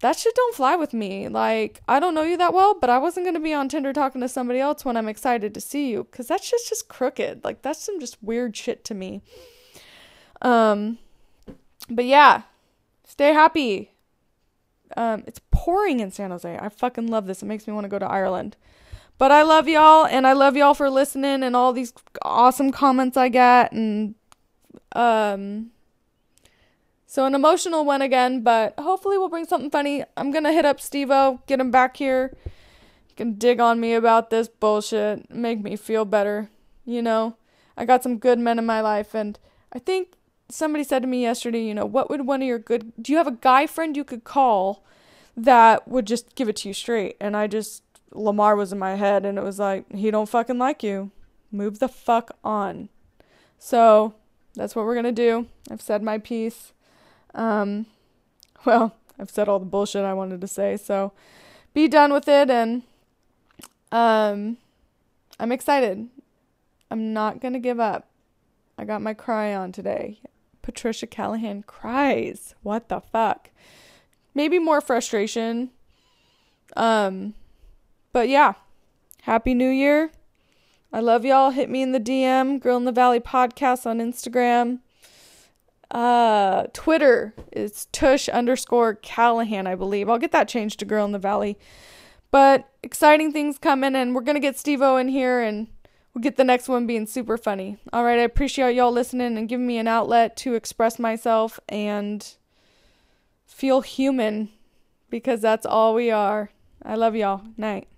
that 0.00 0.18
shit 0.18 0.34
don't 0.34 0.54
fly 0.54 0.76
with 0.76 0.92
me. 0.92 1.28
Like, 1.28 1.80
I 1.88 1.98
don't 1.98 2.14
know 2.14 2.24
you 2.24 2.36
that 2.36 2.52
well, 2.52 2.76
but 2.78 2.90
I 2.90 2.98
wasn't 2.98 3.32
to 3.32 3.40
be 3.40 3.54
on 3.54 3.70
Tinder 3.70 3.92
talking 3.92 4.20
to 4.20 4.28
somebody 4.28 4.60
else 4.60 4.84
when 4.84 4.98
I'm 4.98 5.08
excited 5.08 5.54
to 5.54 5.62
see 5.62 5.90
you 5.90 6.04
cuz 6.04 6.26
that 6.26 6.44
shit's 6.44 6.68
just 6.68 6.88
crooked. 6.88 7.42
Like 7.42 7.62
that's 7.62 7.82
some 7.82 7.98
just 8.00 8.22
weird 8.22 8.54
shit 8.54 8.84
to 8.84 8.94
me. 8.94 9.22
Um 10.42 10.98
but 11.88 12.04
yeah, 12.04 12.42
stay 13.06 13.32
happy. 13.32 13.92
Um 14.94 15.24
it's 15.26 15.40
pouring 15.50 16.00
in 16.00 16.10
San 16.10 16.30
Jose. 16.32 16.58
I 16.60 16.68
fucking 16.68 17.06
love 17.06 17.26
this. 17.26 17.42
It 17.42 17.46
makes 17.46 17.66
me 17.66 17.72
want 17.72 17.84
to 17.84 17.88
go 17.88 17.98
to 17.98 18.04
Ireland. 18.06 18.56
But 19.16 19.30
I 19.30 19.42
love 19.42 19.68
y'all 19.68 20.06
and 20.06 20.26
I 20.26 20.32
love 20.32 20.56
y'all 20.56 20.74
for 20.74 20.90
listening 20.90 21.42
and 21.42 21.54
all 21.54 21.72
these 21.72 21.92
awesome 22.22 22.72
comments 22.72 23.16
I 23.16 23.28
get 23.28 23.72
and 23.72 24.14
um 24.92 25.70
so 27.14 27.26
an 27.26 27.34
emotional 27.36 27.84
one 27.84 28.02
again, 28.02 28.40
but 28.40 28.74
hopefully 28.76 29.16
we'll 29.16 29.28
bring 29.28 29.44
something 29.44 29.70
funny. 29.70 30.02
I'm 30.16 30.32
gonna 30.32 30.52
hit 30.52 30.64
up 30.64 30.80
Stevo, 30.80 31.46
get 31.46 31.60
him 31.60 31.70
back 31.70 31.96
here. 31.96 32.36
He 33.06 33.14
can 33.14 33.34
dig 33.34 33.60
on 33.60 33.78
me 33.78 33.94
about 33.94 34.30
this 34.30 34.48
bullshit, 34.48 35.30
make 35.30 35.62
me 35.62 35.76
feel 35.76 36.04
better. 36.04 36.50
You 36.84 37.02
know, 37.02 37.36
I 37.76 37.84
got 37.84 38.02
some 38.02 38.18
good 38.18 38.40
men 38.40 38.58
in 38.58 38.66
my 38.66 38.80
life, 38.80 39.14
and 39.14 39.38
I 39.72 39.78
think 39.78 40.14
somebody 40.48 40.82
said 40.82 41.02
to 41.02 41.08
me 41.08 41.22
yesterday, 41.22 41.62
you 41.62 41.72
know, 41.72 41.86
what 41.86 42.10
would 42.10 42.26
one 42.26 42.42
of 42.42 42.48
your 42.48 42.58
good 42.58 42.92
do 43.00 43.12
you 43.12 43.18
have 43.18 43.28
a 43.28 43.38
guy 43.40 43.68
friend 43.68 43.96
you 43.96 44.02
could 44.02 44.24
call 44.24 44.84
that 45.36 45.86
would 45.86 46.08
just 46.08 46.34
give 46.34 46.48
it 46.48 46.56
to 46.56 46.68
you 46.68 46.74
straight? 46.74 47.16
And 47.20 47.36
I 47.36 47.46
just 47.46 47.83
Lamar 48.14 48.56
was 48.56 48.72
in 48.72 48.78
my 48.78 48.94
head, 48.94 49.26
and 49.26 49.38
it 49.38 49.44
was 49.44 49.58
like 49.58 49.90
he 49.92 50.10
don't 50.10 50.28
fucking 50.28 50.58
like 50.58 50.82
you. 50.82 51.10
Move 51.50 51.78
the 51.78 51.88
fuck 51.88 52.36
on. 52.42 52.88
So 53.58 54.14
that's 54.54 54.74
what 54.74 54.84
we're 54.84 54.94
gonna 54.94 55.12
do. 55.12 55.46
I've 55.70 55.82
said 55.82 56.02
my 56.02 56.18
piece. 56.18 56.72
Um, 57.34 57.86
well, 58.64 58.96
I've 59.18 59.30
said 59.30 59.48
all 59.48 59.58
the 59.58 59.64
bullshit 59.64 60.04
I 60.04 60.14
wanted 60.14 60.40
to 60.40 60.48
say, 60.48 60.76
so 60.76 61.12
be 61.72 61.88
done 61.88 62.12
with 62.12 62.28
it 62.28 62.48
and 62.50 62.82
um 63.92 64.56
I'm 65.38 65.52
excited. 65.52 66.08
I'm 66.90 67.12
not 67.12 67.40
to 67.40 67.58
give 67.58 67.80
up. 67.80 68.08
I 68.78 68.84
got 68.84 69.02
my 69.02 69.14
cry 69.14 69.54
on 69.54 69.72
today. 69.72 70.20
Patricia 70.62 71.06
Callahan 71.06 71.64
cries. 71.64 72.54
What 72.62 72.88
the 72.88 73.00
fuck? 73.00 73.50
Maybe 74.34 74.58
more 74.58 74.80
frustration. 74.80 75.70
Um 76.76 77.34
but 78.14 78.28
yeah. 78.28 78.54
Happy 79.22 79.54
New 79.54 79.68
Year. 79.68 80.12
I 80.92 81.00
love 81.00 81.24
y'all. 81.24 81.50
Hit 81.50 81.68
me 81.68 81.82
in 81.82 81.90
the 81.90 81.98
DM, 81.98 82.60
Girl 82.60 82.76
in 82.76 82.84
the 82.84 82.92
Valley 82.92 83.18
podcast 83.18 83.86
on 83.86 83.98
Instagram. 83.98 84.78
Uh, 85.90 86.68
Twitter 86.72 87.34
is 87.50 87.86
tush 87.86 88.28
underscore 88.28 88.94
Callahan, 88.94 89.66
I 89.66 89.74
believe. 89.74 90.08
I'll 90.08 90.18
get 90.18 90.30
that 90.30 90.46
changed 90.46 90.78
to 90.78 90.84
Girl 90.84 91.04
in 91.04 91.10
the 91.10 91.18
Valley. 91.18 91.58
But 92.30 92.68
exciting 92.84 93.32
things 93.32 93.58
coming, 93.58 93.96
and 93.96 94.14
we're 94.14 94.20
gonna 94.20 94.38
get 94.38 94.56
Steve 94.56 94.80
O 94.80 94.96
in 94.96 95.08
here, 95.08 95.40
and 95.40 95.66
we'll 96.14 96.22
get 96.22 96.36
the 96.36 96.44
next 96.44 96.68
one 96.68 96.86
being 96.86 97.06
super 97.06 97.36
funny. 97.36 97.78
All 97.92 98.04
right, 98.04 98.20
I 98.20 98.22
appreciate 98.22 98.76
y'all 98.76 98.92
listening 98.92 99.36
and 99.36 99.48
giving 99.48 99.66
me 99.66 99.78
an 99.78 99.88
outlet 99.88 100.36
to 100.38 100.54
express 100.54 101.00
myself 101.00 101.58
and 101.68 102.36
feel 103.44 103.80
human 103.80 104.50
because 105.10 105.40
that's 105.40 105.66
all 105.66 105.94
we 105.94 106.12
are. 106.12 106.50
I 106.84 106.94
love 106.94 107.16
y'all. 107.16 107.42
Night. 107.56 107.88